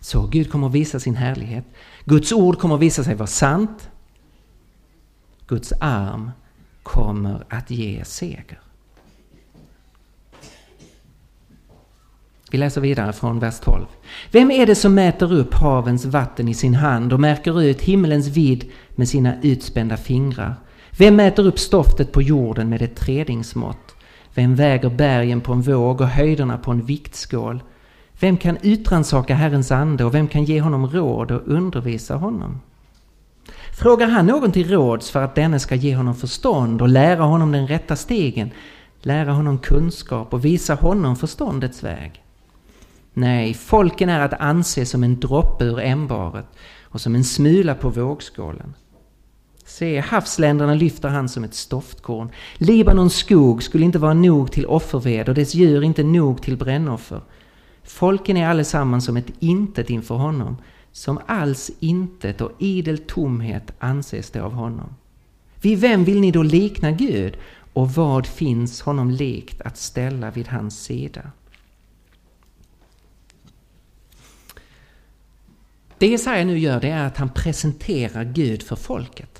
[0.00, 1.64] Så Gud kommer att visa sin härlighet.
[2.04, 3.90] Guds ord kommer att visa sig vara sant.
[5.46, 6.30] Guds arm
[6.82, 8.60] kommer att ge seger.
[12.50, 13.86] Vi läser vidare från vers 12.
[14.32, 18.26] Vem är det som mäter upp havens vatten i sin hand och märker ut himmelens
[18.26, 20.63] vidd med sina utspända fingrar?
[20.98, 23.94] Vem mäter upp stoftet på jorden med ett tredingsmått?
[24.34, 27.62] Vem väger bergen på en våg och höjderna på en viktskål?
[28.20, 32.60] Vem kan utransaka Herrens ande och vem kan ge honom råd och undervisa honom?
[33.78, 37.52] Frågar han någon till råds för att denne ska ge honom förstånd och lära honom
[37.52, 38.50] den rätta stegen,
[39.02, 42.22] lära honom kunskap och visa honom förståndets väg?
[43.12, 46.46] Nej, folken är att anse som en droppe ur ämbaret
[46.82, 48.74] och som en smula på vågskålen.
[49.78, 52.30] Se, havsländerna lyfter han som ett stoftkorn.
[52.58, 57.20] Libanons skog skulle inte vara nog till offerved och dess djur inte nog till brännoffer.
[57.82, 60.56] Folken är allesammans som ett intet inför honom,
[60.92, 64.94] som alls intet och idel tomhet anses det av honom.
[65.60, 67.36] Vid vem vill ni då likna Gud
[67.72, 71.30] och vad finns honom likt att ställa vid hans sida?
[75.98, 79.33] Det Jesaja nu gör det är att han presenterar Gud för folket.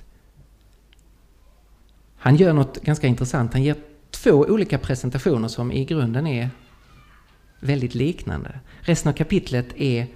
[2.25, 3.53] Han gör något ganska intressant.
[3.53, 3.77] Han ger
[4.11, 6.51] två olika presentationer som i grunden är
[7.61, 8.61] väldigt liknande.
[8.81, 10.07] Resten av kapitlet är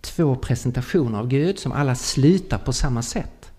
[0.00, 3.52] två presentationer av Gud som alla slutar på samma sätt.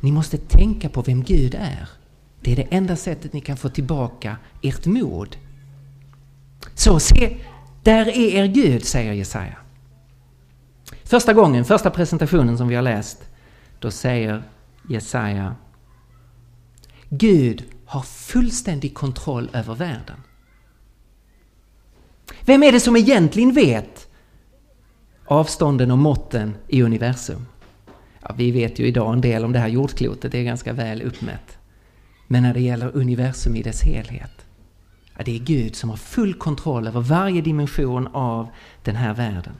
[0.00, 1.88] Ni måste tänka på vem Gud är.
[2.40, 5.36] Det är det enda sättet ni kan få tillbaka ert mod.
[6.74, 7.36] Så se,
[7.82, 9.56] där är er Gud, säger Jesaja.
[11.04, 13.18] Första gången, första presentationen som vi har läst,
[13.78, 14.42] då säger
[14.88, 15.54] Jesaja.
[17.14, 20.16] Gud har fullständig kontroll över världen.
[22.44, 24.08] Vem är det som egentligen vet
[25.24, 27.46] avstånden och måtten i universum?
[28.20, 31.02] Ja, vi vet ju idag en del om det här jordklotet, det är ganska väl
[31.02, 31.58] uppmätt.
[32.26, 34.46] Men när det gäller universum i dess helhet,
[35.16, 38.48] ja, det är Gud som har full kontroll över varje dimension av
[38.82, 39.54] den här världen.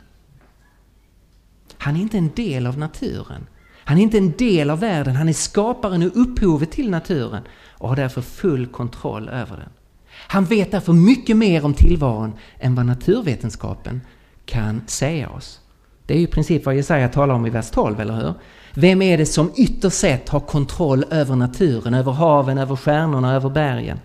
[1.78, 3.46] Han är inte en del av naturen.
[3.93, 7.43] Han är inte en del av världen, han är skaparen och upphovet till naturen
[7.78, 9.68] och har därför full kontroll över den.
[10.09, 14.01] Han vet därför mycket mer om tillvaron än vad naturvetenskapen
[14.45, 15.61] kan säga oss.
[16.07, 18.34] Det är ju i princip vad Jesaja talar om i vers 12, eller hur?
[18.74, 23.51] Vem är det som ytterst sett har kontroll över naturen, över haven, över stjärnorna, över
[23.51, 24.01] bergen?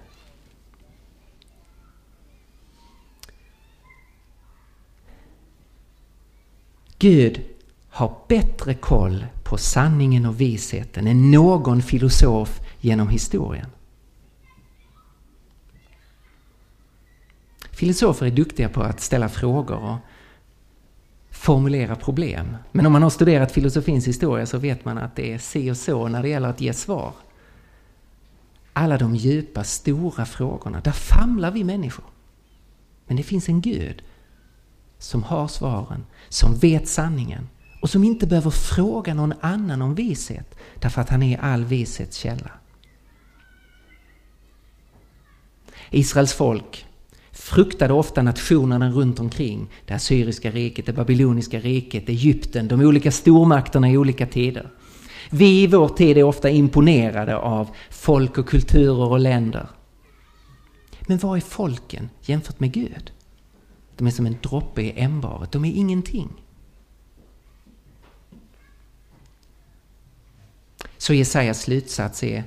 [7.00, 7.42] Gud
[7.90, 13.70] har bättre koll på sanningen och visheten än någon filosof genom historien.
[17.72, 19.98] Filosofer är duktiga på att ställa frågor och
[21.32, 22.58] formulera problem.
[22.72, 25.78] Men om man har studerat filosofins historia så vet man att det är si och
[25.78, 27.14] så när det gäller att ge svar.
[28.74, 32.06] Alla de djupa, stora frågorna, där famlar vi människor.
[33.06, 34.02] Men det finns en Gud
[34.98, 37.48] som har svaren, som vet sanningen
[37.82, 42.18] och som inte behöver fråga någon annan om vishet därför att han är all vishets
[42.18, 42.52] källa.
[45.90, 46.86] Israels folk
[47.32, 49.68] fruktade ofta nationerna runt omkring.
[49.86, 54.70] Det assyriska riket, det babyloniska riket, Egypten, de olika stormakterna i olika tider.
[55.30, 59.70] Vi i vår tid är ofta imponerade av folk och kulturer och länder.
[61.02, 63.12] Men vad är folken jämfört med Gud?
[63.98, 66.30] De är som en droppe i ämbaret, de är ingenting.
[70.98, 72.44] Så Jesajas slutsats är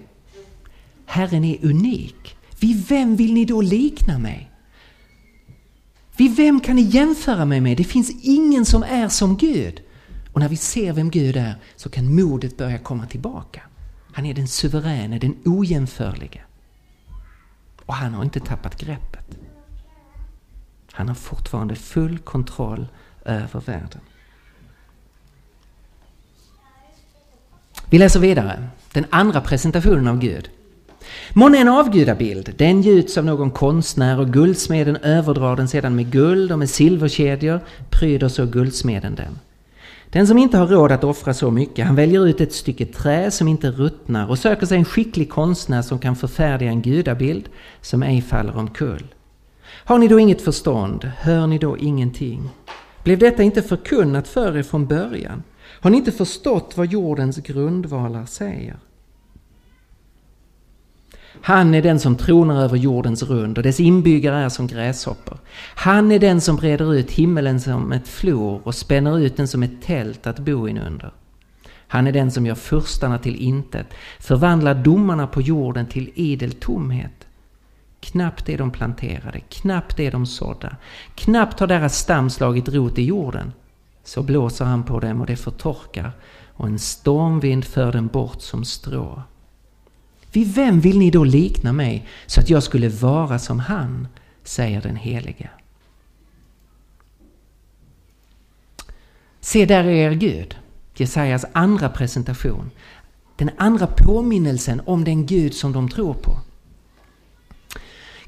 [1.07, 2.37] Herren är unik.
[2.61, 4.51] Vid vem vill ni då likna mig?
[6.17, 7.77] Vid vem kan ni jämföra mig med?
[7.77, 9.83] Det finns ingen som är som Gud.
[10.33, 13.63] Och när vi ser vem Gud är så kan modet börja komma tillbaka.
[14.13, 16.43] Han är den suveräne, den ojämförlige.
[17.87, 19.39] Och han har inte tappat greppet.
[20.93, 22.87] Han har fortfarande full kontroll
[23.25, 24.01] över världen.
[27.91, 28.63] Vi läser vidare.
[28.93, 30.51] Den andra presentationen av Gud.
[31.33, 36.53] Månne en avgudabild, den gjuts av någon konstnär och guldsmeden överdrar den sedan med guld
[36.53, 37.61] och med silverkedjor
[37.91, 39.39] pryder så guldsmeden den.
[40.11, 43.31] Den som inte har råd att offra så mycket, han väljer ut ett stycke trä
[43.31, 47.49] som inte ruttnar och söker sig en skicklig konstnär som kan förfärdiga en gudabild
[47.81, 49.05] som ej faller omkull.
[49.85, 51.13] Har ni då inget förstånd?
[51.19, 52.51] Hör ni då ingenting?
[53.05, 55.43] Blev detta inte förkunnat för er från början?
[55.81, 58.77] Har ni inte förstått vad jordens grundvalar säger?
[61.43, 65.39] Han är den som tronar över jordens rund och dess inbyggare är som gräshoppor.
[65.75, 69.63] Han är den som breder ut himmelen som ett flor och spänner ut den som
[69.63, 71.13] ett tält att bo inunder.
[71.89, 73.87] Han är den som gör furstarna till intet,
[74.19, 77.27] förvandlar domarna på jorden till idel tomhet.
[78.01, 80.77] Knappt är de planterade, knappt är de sådda,
[81.15, 83.53] knappt har deras stam slagit rot i jorden.
[84.11, 86.13] Så blåser han på dem och det förtorkar
[86.55, 89.23] och en stormvind för dem bort som strå.
[90.33, 94.09] Vid vem vill ni då likna mig så att jag skulle vara som han,
[94.45, 95.51] säger den helige.
[99.41, 100.57] Se där är er Gud,
[100.95, 102.71] Jesajas andra presentation.
[103.37, 106.39] Den andra påminnelsen om den Gud som de tror på.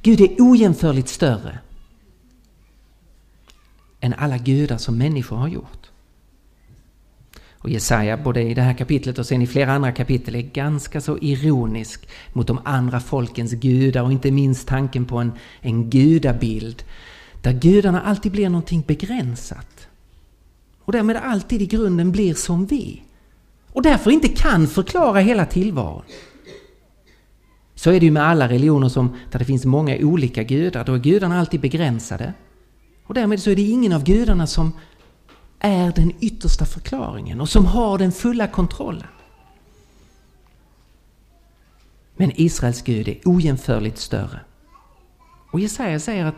[0.02, 1.58] Gud är ojämförligt större
[4.02, 5.90] än alla gudar som människor har gjort.
[7.58, 11.00] Och Jesaja, både i det här kapitlet och sen i flera andra kapitel, är ganska
[11.00, 16.84] så ironisk mot de andra folkens gudar och inte minst tanken på en, en gudabild
[17.42, 19.88] där gudarna alltid blir någonting begränsat.
[20.80, 23.02] Och därmed alltid i grunden blir som vi.
[23.72, 26.02] Och därför inte kan förklara hela tillvaron.
[27.74, 30.84] Så är det ju med alla religioner som, där det finns många olika gudar.
[30.84, 32.32] Då är gudarna alltid begränsade.
[33.04, 34.72] Och därmed så är det ingen av gudarna som
[35.58, 39.08] är den yttersta förklaringen och som har den fulla kontrollen.
[42.16, 44.40] Men Israels Gud är ojämförligt större.
[45.52, 46.34] Och Jesaja säger att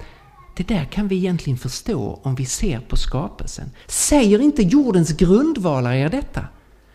[0.56, 3.70] det där kan vi egentligen förstå om vi ser på skapelsen.
[3.86, 6.46] Säger inte jordens grundvalar er detta?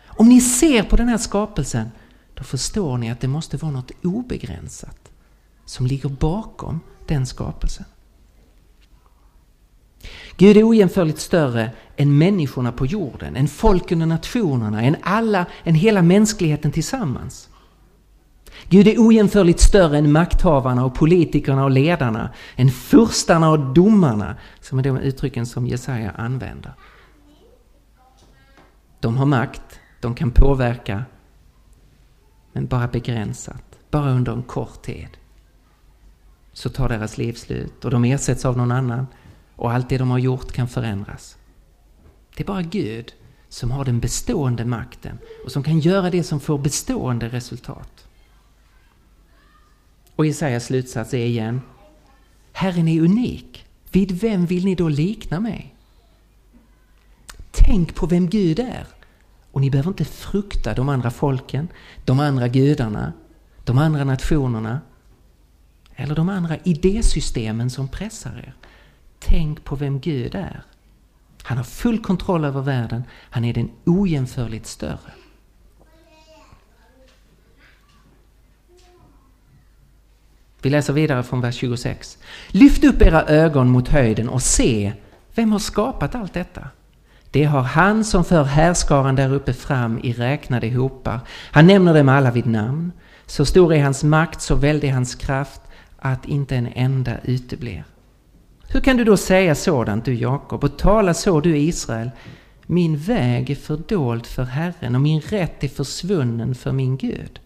[0.06, 1.90] Om ni ser på den här skapelsen,
[2.34, 5.10] då förstår ni att det måste vara något obegränsat
[5.64, 7.84] som ligger bakom den skapelsen.
[10.40, 15.74] Gud är ojämförligt större än människorna på jorden, än folken och nationerna, än alla, än
[15.74, 17.48] hela mänskligheten tillsammans.
[18.68, 24.78] Gud är ojämförligt större än makthavarna och politikerna och ledarna, än furstarna och domarna, som
[24.78, 26.72] är de uttrycken som Jesaja använder.
[29.00, 31.04] De har makt, de kan påverka,
[32.52, 35.08] men bara begränsat, bara under en kort tid.
[36.52, 39.06] Så tar deras liv slut och de ersätts av någon annan
[39.60, 41.36] och allt det de har gjort kan förändras.
[42.36, 43.14] Det är bara Gud
[43.48, 48.08] som har den bestående makten och som kan göra det som får bestående resultat.
[50.16, 51.60] Och Jesajas slutsats är igen
[52.52, 53.66] Herren är unik.
[53.92, 55.74] Vid vem vill ni då likna mig?
[57.50, 58.86] Tänk på vem Gud är.
[59.52, 61.68] Och ni behöver inte frukta de andra folken,
[62.04, 63.12] de andra gudarna,
[63.64, 64.80] de andra nationerna
[65.94, 68.54] eller de andra idésystemen som pressar er.
[69.20, 70.62] Tänk på vem Gud är.
[71.42, 73.04] Han har full kontroll över världen.
[73.30, 75.12] Han är den ojämförligt större.
[80.62, 82.18] Vi läser vidare från vers 26.
[82.48, 84.92] Lyft upp era ögon mot höjden och se,
[85.34, 86.68] vem har skapat allt detta?
[87.30, 91.20] Det har han som för härskaran där uppe fram i räknade hopar.
[91.50, 92.92] Han nämner dem alla vid namn.
[93.26, 95.60] Så stor är hans makt, så väldig hans kraft,
[95.98, 97.84] att inte en enda uteblir.
[98.72, 102.10] Hur kan du då säga sådant, du Jakob, och tala så, du Israel?
[102.66, 107.40] Min väg är fördold för Herren och min rätt är försvunnen för min Gud.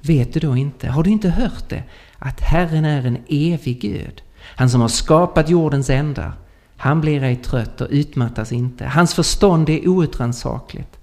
[0.00, 1.82] Vet du då inte, har du inte hört det,
[2.18, 4.22] att Herren är en evig Gud?
[4.42, 6.32] Han som har skapat jordens ändar.
[6.76, 8.84] Han blir ej trött och utmattas inte.
[8.86, 10.98] Hans förstånd är outrannsakligt.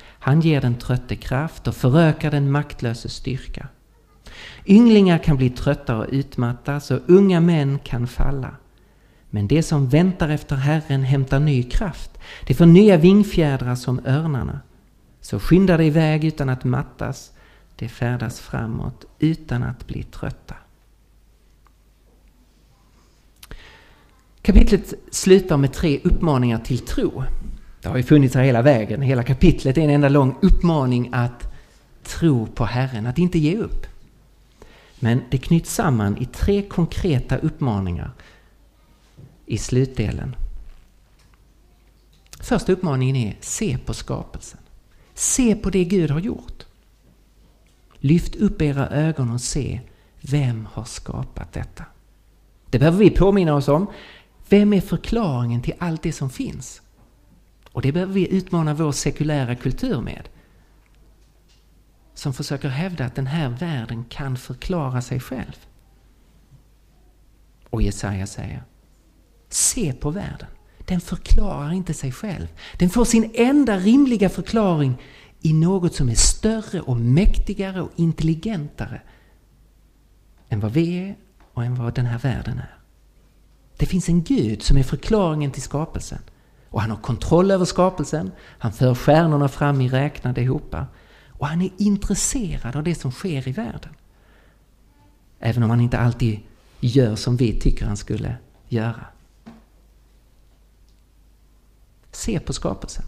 [0.00, 3.68] Han ger den trötte kraft och förökar den maktlöse styrka.
[4.66, 8.56] Ynglingar kan bli trötta och utmattas och unga män kan falla.
[9.30, 12.10] Men det som väntar efter Herren hämtar ny kraft.
[12.46, 14.60] Det får nya vingfjädrar som örnarna.
[15.20, 17.32] Så skynda dig iväg utan att mattas.
[17.76, 20.54] Det färdas framåt utan att bli trötta.
[24.42, 27.22] Kapitlet slutar med tre uppmaningar till tro.
[27.82, 29.02] Det har ju funnits här hela vägen.
[29.02, 31.52] Hela kapitlet är en enda lång uppmaning att
[32.02, 33.86] tro på Herren, att inte ge upp.
[35.00, 38.10] Men det knyts samman i tre konkreta uppmaningar
[39.46, 40.36] i slutdelen.
[42.40, 44.60] Första uppmaningen är se på skapelsen.
[45.14, 46.66] Se på det Gud har gjort.
[47.98, 49.80] Lyft upp era ögon och se
[50.20, 51.84] vem har skapat detta.
[52.70, 53.86] Det behöver vi påminna oss om.
[54.48, 56.82] Vem är förklaringen till allt det som finns?
[57.72, 60.28] Och det behöver vi utmana vår sekulära kultur med
[62.14, 65.56] som försöker hävda att den här världen kan förklara sig själv.
[67.70, 68.62] Och Jesaja säger,
[69.48, 70.48] se på världen.
[70.78, 72.46] Den förklarar inte sig själv.
[72.78, 75.02] Den får sin enda rimliga förklaring
[75.40, 79.00] i något som är större och mäktigare och intelligentare
[80.48, 81.16] än vad vi är
[81.52, 82.78] och än vad den här världen är.
[83.76, 86.18] Det finns en Gud som är förklaringen till skapelsen.
[86.68, 88.30] Och han har kontroll över skapelsen.
[88.38, 90.86] Han för stjärnorna fram i räknade hopar.
[91.44, 93.92] Och han är intresserad av det som sker i världen.
[95.38, 96.40] Även om han inte alltid
[96.80, 98.36] gör som vi tycker han skulle
[98.68, 99.06] göra.
[102.12, 103.04] Se på skapelsen.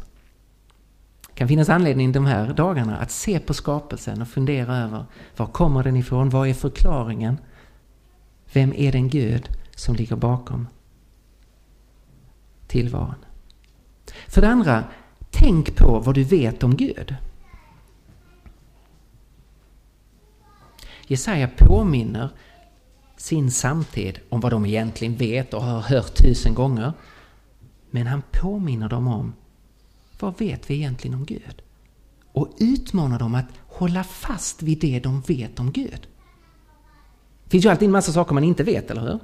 [1.29, 5.05] Det kan finnas anledning de här dagarna att se på skapelsen och fundera över
[5.37, 6.31] var kommer den ifrån?
[6.31, 7.39] Vad är förklaringen?
[8.53, 10.69] Vem är den Gud som ligger bakom
[12.67, 13.25] tillvaron?
[14.29, 14.85] För det andra,
[15.31, 17.17] tänk på vad du vet om Gud.
[21.07, 22.31] Jesaja påminner
[23.17, 26.93] sin samtid om vad de egentligen vet och har hört tusen gånger.
[27.91, 29.33] Men han påminner dem om
[30.21, 31.63] vad vet vi egentligen om Gud?
[32.33, 36.09] Och utmanar dem att hålla fast vid det de vet om Gud.
[37.45, 39.19] Det finns ju alltid en massa saker man inte vet, eller hur?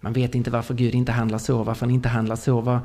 [0.00, 2.60] Man vet inte varför Gud inte handlar så, varför han inte handlar så.
[2.60, 2.80] Var...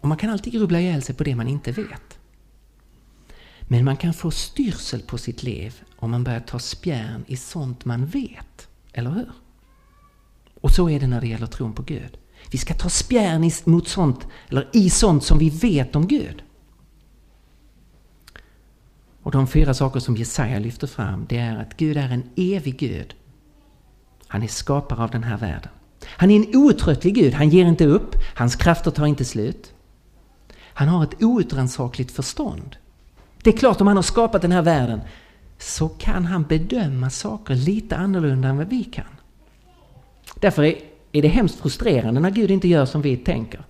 [0.00, 2.17] Och man kan alltid grubbla ihjäl sig på det man inte vet.
[3.68, 7.84] Men man kan få styrsel på sitt liv om man börjar ta spjärn i sånt
[7.84, 8.68] man vet.
[8.92, 9.30] Eller hur?
[10.60, 12.18] Och så är det när det gäller tron på Gud.
[12.50, 16.42] Vi ska ta spjärn mot sånt, eller i sånt som vi vet om Gud.
[19.22, 22.78] Och de fyra saker som Jesaja lyfter fram, det är att Gud är en evig
[22.78, 23.14] Gud.
[24.26, 25.70] Han är skapare av den här världen.
[26.04, 29.72] Han är en outtröttlig Gud, han ger inte upp, hans krafter tar inte slut.
[30.58, 32.76] Han har ett outrannsakligt förstånd.
[33.42, 35.00] Det är klart, om han har skapat den här världen
[35.58, 39.04] så kan han bedöma saker lite annorlunda än vad vi kan.
[40.40, 40.74] Därför är
[41.12, 43.64] är det hemskt frustrerande när Gud inte gör som vi tänker.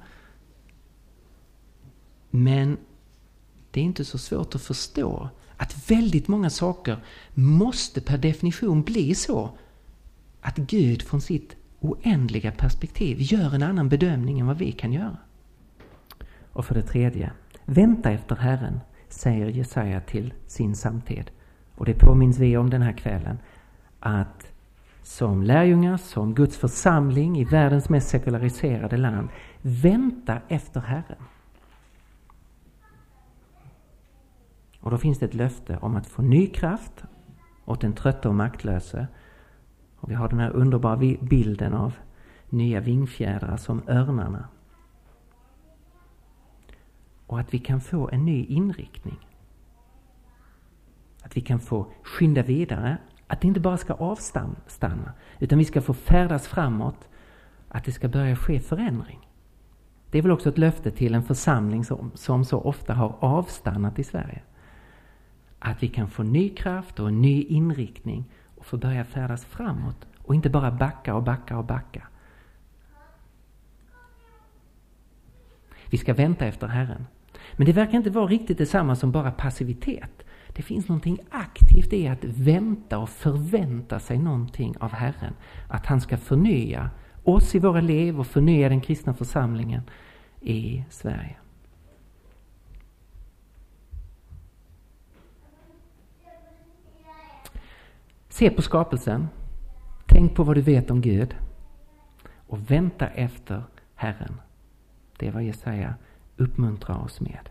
[2.30, 2.76] Men
[3.70, 6.96] det är inte så svårt att förstå att väldigt många saker
[7.34, 9.50] måste per definition bli så
[10.40, 15.16] att Gud från sitt oändliga perspektiv gör en annan bedömning än vad vi kan göra.
[16.52, 17.32] Och för det tredje,
[17.64, 18.80] vänta efter Herren,
[19.18, 21.30] säger Jesaja till sin samtid.
[21.74, 23.38] Och det påminns vi om den här kvällen.
[24.00, 24.52] Att
[25.02, 29.28] som lärjungar, som Guds församling i världens mest sekulariserade land,
[29.62, 31.22] vänta efter Herren.
[34.80, 37.04] Och då finns det ett löfte om att få ny kraft
[37.64, 39.06] åt den trötta och maktlöse.
[39.96, 41.94] Och vi har den här underbara bilden av
[42.48, 44.48] nya vingfjädrar som örnarna.
[47.28, 49.18] Och att vi kan få en ny inriktning.
[51.22, 52.98] Att vi kan få skynda vidare.
[53.26, 57.08] Att det inte bara ska avstanna, utan vi ska få färdas framåt.
[57.68, 59.28] Att det ska börja ske förändring.
[60.10, 63.98] Det är väl också ett löfte till en församling som, som så ofta har avstannat
[63.98, 64.42] i Sverige.
[65.58, 68.24] Att vi kan få ny kraft och en ny inriktning
[68.56, 72.08] och få börja färdas framåt och inte bara backa och backa och backa.
[75.90, 77.06] Vi ska vänta efter Herren.
[77.58, 80.24] Men det verkar inte vara riktigt detsamma som bara passivitet.
[80.48, 85.34] Det finns någonting aktivt i att vänta och förvänta sig någonting av Herren.
[85.68, 86.90] Att han ska förnya
[87.24, 89.82] oss i våra liv och förnya den kristna församlingen
[90.40, 91.36] i Sverige.
[98.28, 99.28] Se på skapelsen.
[100.06, 101.36] Tänk på vad du vet om Gud.
[102.46, 103.62] Och vänta efter
[103.94, 104.40] Herren.
[105.16, 105.94] Det är vad Jesaja
[106.38, 107.48] uppmuntrar oss med.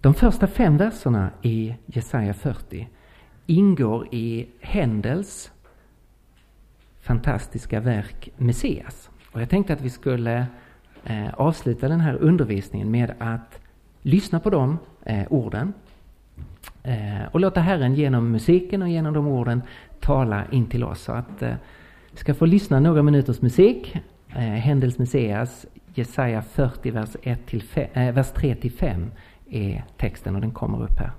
[0.00, 2.88] De första fem verserna i Jesaja 40
[3.46, 5.52] ingår i Händels
[7.00, 9.10] fantastiska verk Messias.
[9.32, 10.46] Och jag tänkte att vi skulle
[11.04, 13.60] eh, avsluta den här undervisningen med att
[14.02, 15.72] lyssna på de eh, orden
[16.82, 19.62] eh, och låta Herren genom musiken och genom de orden
[20.00, 21.00] tala in till oss.
[21.00, 21.54] Så att eh,
[22.20, 23.96] ska få lyssna några minuters musik.
[24.28, 29.10] Eh, Händels Messias, Jesaja 40, vers, 1 till 5, eh, vers 3 till 5
[29.50, 31.12] är texten och den kommer upp här.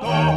[0.00, 0.35] 到。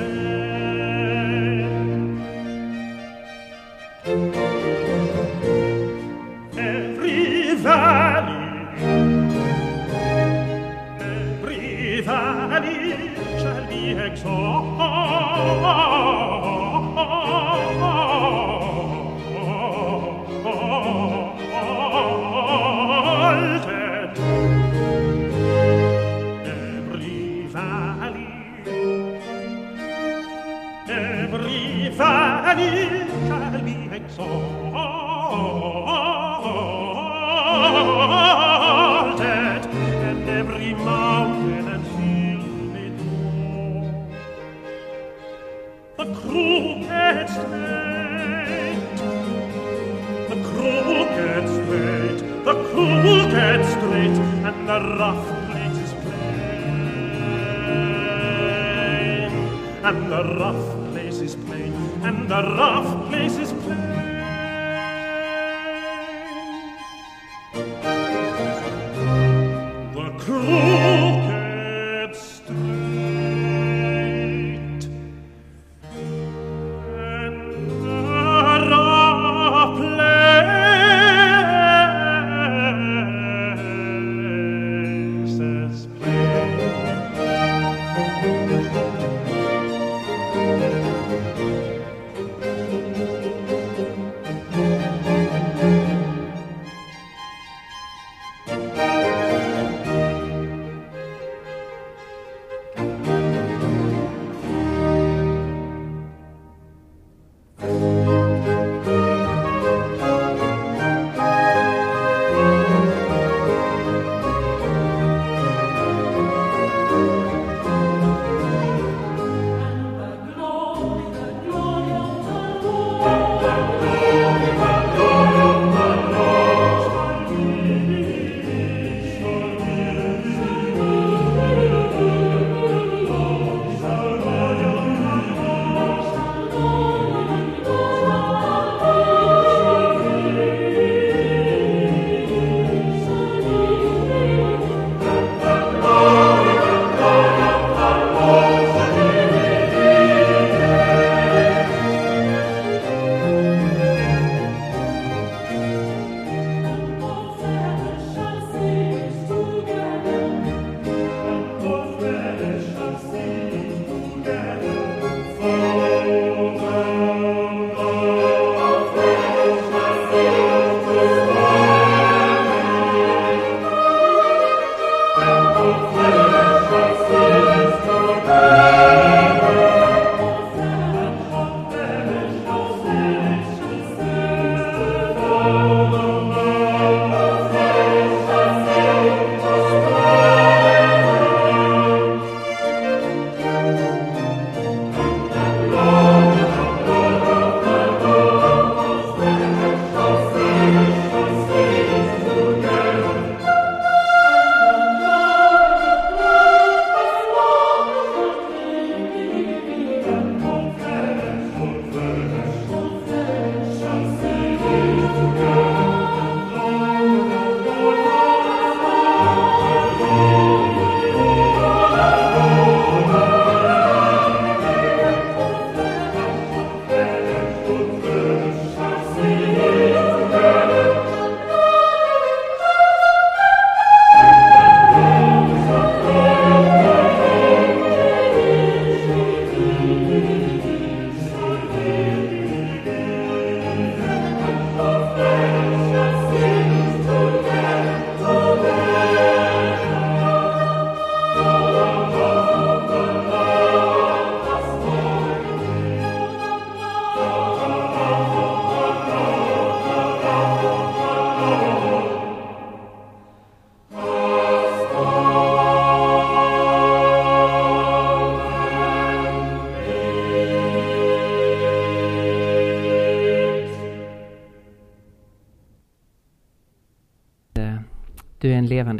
[0.00, 0.49] Amen.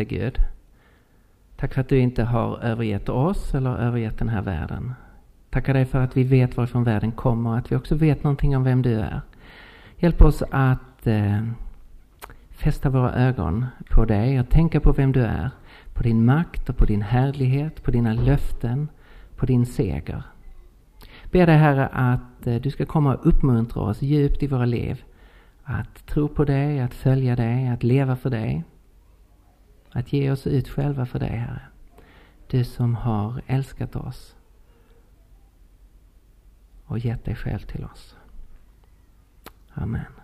[0.01, 0.39] Levande Gud.
[1.57, 4.95] Tack för att du inte har övergett oss eller övergett den här världen.
[5.51, 8.57] Tackar dig för att vi vet varifrån världen kommer och att vi också vet någonting
[8.57, 9.21] om vem du är.
[9.99, 11.43] Hjälp oss att eh,
[12.51, 15.51] fästa våra ögon på dig och tänka på vem du är.
[15.95, 18.89] På din makt och på din härlighet, på dina löften,
[19.37, 20.23] på din seger.
[21.31, 25.05] Ber dig Herre att eh, du ska komma och uppmuntra oss djupt i våra liv.
[25.65, 28.65] Att tro på dig, att följa dig, att leva för dig.
[29.93, 31.63] Att ge oss ut själva för dig Herre.
[32.47, 34.37] Du som har älskat oss
[36.85, 38.17] och gett dig själv till oss.
[39.75, 40.20] Amen.